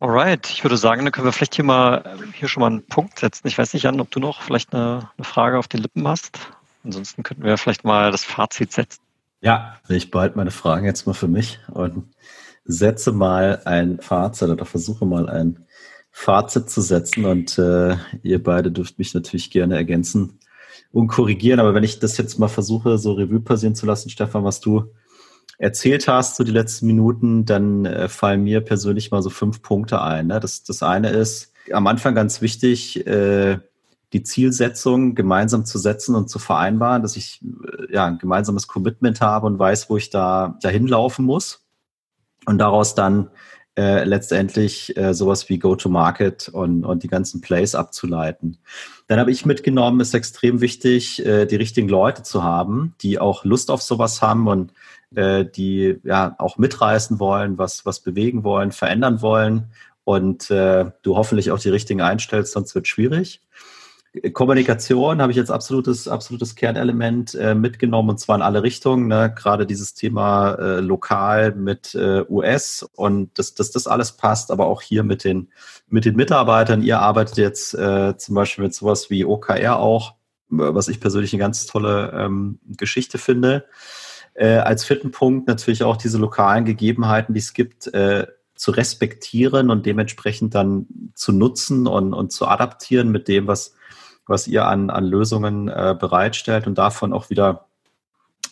[0.01, 3.19] Alright, ich würde sagen, dann können wir vielleicht hier mal hier schon mal einen Punkt
[3.19, 3.47] setzen.
[3.47, 6.39] Ich weiß nicht, Jan, ob du noch vielleicht eine, eine Frage auf den Lippen hast.
[6.83, 8.99] Ansonsten könnten wir vielleicht mal das Fazit setzen.
[9.41, 12.15] Ja, ich behalte meine Fragen jetzt mal für mich und
[12.65, 15.67] setze mal ein Fazit oder versuche mal ein
[16.09, 17.25] Fazit zu setzen.
[17.25, 20.39] Und äh, ihr beide dürft mich natürlich gerne ergänzen
[20.91, 21.59] und korrigieren.
[21.59, 24.91] Aber wenn ich das jetzt mal versuche, so Revue passieren zu lassen, Stefan, was du
[25.61, 30.01] erzählt hast, so die letzten Minuten, dann äh, fallen mir persönlich mal so fünf Punkte
[30.01, 30.27] ein.
[30.27, 30.39] Ne?
[30.39, 33.59] Das, das eine ist am Anfang ganz wichtig, äh,
[34.11, 39.21] die Zielsetzung gemeinsam zu setzen und zu vereinbaren, dass ich äh, ja ein gemeinsames Commitment
[39.21, 41.63] habe und weiß, wo ich da dahin laufen muss
[42.47, 43.29] und daraus dann
[43.77, 48.57] äh, letztendlich äh, sowas wie Go-to-Market und, und die ganzen Plays abzuleiten.
[49.07, 53.45] Dann habe ich mitgenommen, ist extrem wichtig, äh, die richtigen Leute zu haben, die auch
[53.45, 54.73] Lust auf sowas haben und
[55.15, 59.71] äh, die ja auch mitreißen wollen, was, was bewegen wollen, verändern wollen
[60.03, 63.41] und äh, du hoffentlich auch die richtigen einstellst, sonst wird schwierig.
[64.33, 69.07] Kommunikation habe ich jetzt absolutes, absolutes Kernelement äh, mitgenommen und zwar in alle Richtungen.
[69.07, 69.33] Ne?
[69.33, 74.65] Gerade dieses Thema äh, lokal mit äh, US und dass, dass das alles passt, aber
[74.65, 75.49] auch hier mit den,
[75.87, 76.83] mit den Mitarbeitern.
[76.83, 80.15] Ihr arbeitet jetzt äh, zum Beispiel mit sowas wie OKR auch,
[80.49, 83.63] was ich persönlich eine ganz tolle ähm, Geschichte finde.
[84.33, 89.69] Äh, als vierten Punkt natürlich auch diese lokalen Gegebenheiten, die es gibt, äh, zu respektieren
[89.71, 93.73] und dementsprechend dann zu nutzen und, und zu adaptieren mit dem, was,
[94.27, 97.65] was ihr an, an Lösungen äh, bereitstellt und davon auch wieder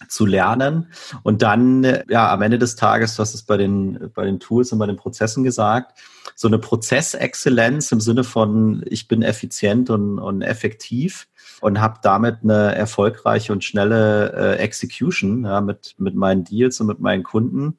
[0.08, 0.92] zu lernen.
[1.24, 4.72] Und dann, ja, am Ende des Tages, du hast es bei den, bei den Tools
[4.72, 6.00] und bei den Prozessen gesagt,
[6.36, 11.28] so eine Prozessexzellenz im Sinne von, ich bin effizient und, und effektiv
[11.62, 16.88] und habe damit eine erfolgreiche und schnelle äh, Execution ja, mit, mit meinen Deals und
[16.88, 17.78] mit meinen Kunden.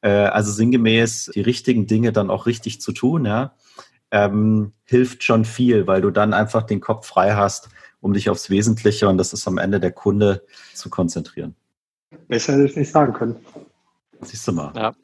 [0.00, 3.54] Äh, also sinngemäß die richtigen Dinge dann auch richtig zu tun, ja,
[4.10, 7.68] ähm, hilft schon viel, weil du dann einfach den Kopf frei hast,
[8.00, 10.44] um dich aufs Wesentliche und das ist am Ende der Kunde
[10.74, 11.56] zu konzentrieren.
[12.28, 13.36] Besser hätte ich nicht sagen können.
[14.20, 14.72] Siehst du mal.
[14.76, 14.94] Ja.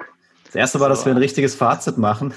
[0.45, 2.35] Das erste war, dass wir ein richtiges Fazit machen.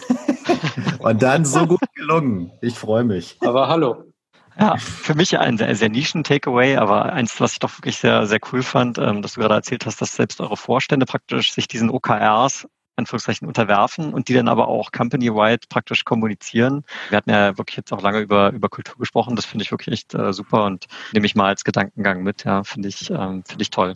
[0.99, 2.51] und dann so gut gelungen.
[2.61, 3.37] Ich freue mich.
[3.41, 4.12] Aber hallo.
[4.59, 8.39] Ja, für mich ein sehr, sehr Nischen-Takeaway, aber eins, was ich doch wirklich sehr, sehr
[8.51, 11.89] cool fand, ähm, dass du gerade erzählt hast, dass selbst eure Vorstände praktisch sich diesen
[11.89, 16.83] OKRs Anführungszeichen unterwerfen und die dann aber auch company-wide praktisch kommunizieren.
[17.09, 19.35] Wir hatten ja wirklich jetzt auch lange über, über Kultur gesprochen.
[19.35, 22.43] Das finde ich wirklich echt äh, super und nehme ich mal als Gedankengang mit.
[22.43, 23.95] Ja, finde ich, ähm, finde ich toll.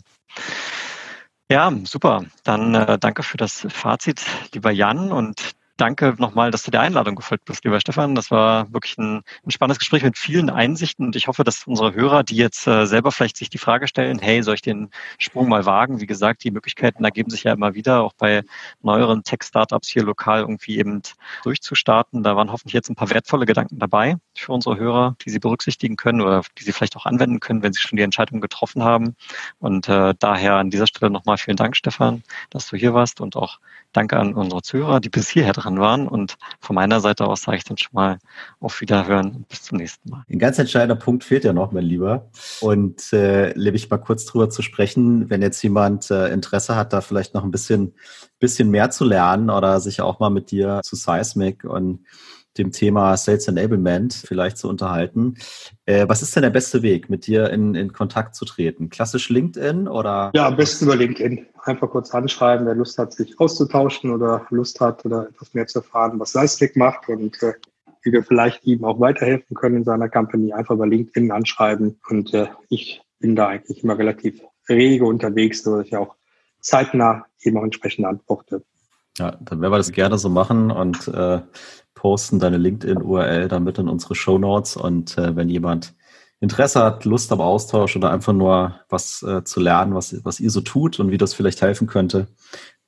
[1.50, 2.24] Ja, super.
[2.44, 5.12] Dann äh, danke für das Fazit, lieber Jan.
[5.12, 8.14] Und danke nochmal, dass du der Einladung gefolgt bist, lieber Stefan.
[8.14, 11.94] Das war wirklich ein, ein spannendes Gespräch mit vielen Einsichten und ich hoffe, dass unsere
[11.94, 15.48] Hörer, die jetzt äh, selber vielleicht sich die Frage stellen, hey, soll ich den Sprung
[15.48, 16.00] mal wagen?
[16.00, 18.42] Wie gesagt, die Möglichkeiten ergeben sich ja immer wieder, auch bei
[18.82, 21.00] neueren Tech-Startups hier lokal irgendwie eben
[21.44, 22.22] durchzustarten.
[22.22, 25.96] Da waren hoffentlich jetzt ein paar wertvolle Gedanken dabei für unsere Hörer, die sie berücksichtigen
[25.96, 29.14] können oder die sie vielleicht auch anwenden können, wenn sie schon die Entscheidung getroffen haben.
[29.60, 33.36] Und äh, daher an dieser Stelle nochmal vielen Dank, Stefan, dass du hier warst und
[33.36, 33.60] auch
[33.92, 36.08] danke an unsere Zuhörer, die bis hierher dran waren.
[36.08, 38.18] Und von meiner Seite aus sage ich dann schon mal
[38.60, 40.24] auf Wiederhören und bis zum nächsten Mal.
[40.30, 42.30] Ein ganz entscheidender Punkt fehlt ja noch, mein Lieber.
[42.60, 46.92] Und äh, lebe ich mal kurz drüber zu sprechen, wenn jetzt jemand äh, Interesse hat,
[46.92, 47.94] da vielleicht noch ein bisschen,
[48.38, 52.04] bisschen mehr zu lernen oder sich auch mal mit dir zu Seismic und
[52.58, 55.36] dem Thema Sales Enablement vielleicht zu unterhalten.
[55.86, 58.90] Äh, was ist denn der beste Weg, mit dir in, in Kontakt zu treten?
[58.90, 60.30] Klassisch LinkedIn oder?
[60.34, 61.46] Ja, am besten über LinkedIn.
[61.62, 65.78] Einfach kurz anschreiben, wer Lust hat, sich auszutauschen oder Lust hat oder etwas mehr zu
[65.78, 67.54] erfahren, was Seismic macht und äh,
[68.02, 70.52] wie wir vielleicht ihm auch weiterhelfen können in seiner Company.
[70.52, 72.00] Einfach über LinkedIn anschreiben.
[72.08, 76.14] Und äh, ich bin da eigentlich immer relativ rege unterwegs, sodass ich auch
[76.60, 78.62] zeitnah eben auch entsprechend antworte.
[79.18, 81.40] Ja, dann werden wir das gerne so machen und äh,
[81.98, 84.76] posten deine LinkedIn-URL dann mit in unsere Show Notes.
[84.76, 85.94] Und äh, wenn jemand
[86.40, 90.50] Interesse hat, Lust am Austausch oder einfach nur was äh, zu lernen, was, was ihr
[90.50, 92.28] so tut und wie das vielleicht helfen könnte,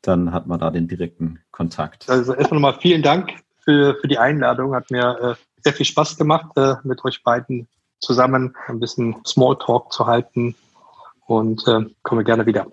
[0.00, 2.08] dann hat man da den direkten Kontakt.
[2.08, 3.30] Also erstmal nochmal vielen Dank
[3.64, 4.74] für, für die Einladung.
[4.74, 9.92] Hat mir äh, sehr viel Spaß gemacht, äh, mit euch beiden zusammen ein bisschen Smalltalk
[9.92, 10.54] zu halten
[11.26, 12.68] und äh, komme gerne wieder.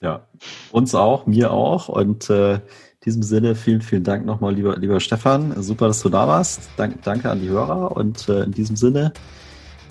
[0.00, 0.26] Ja,
[0.70, 1.88] uns auch, mir auch.
[1.88, 2.60] Und äh,
[3.04, 5.60] diesem Sinne, vielen, vielen Dank nochmal, lieber, lieber Stefan.
[5.62, 6.68] Super, dass du da warst.
[6.76, 9.12] Dank, danke an die Hörer und äh, in diesem Sinne,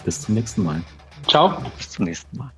[0.05, 0.81] bis zum nächsten Mal.
[1.27, 1.61] Ciao.
[1.77, 2.51] Bis zum nächsten Mal.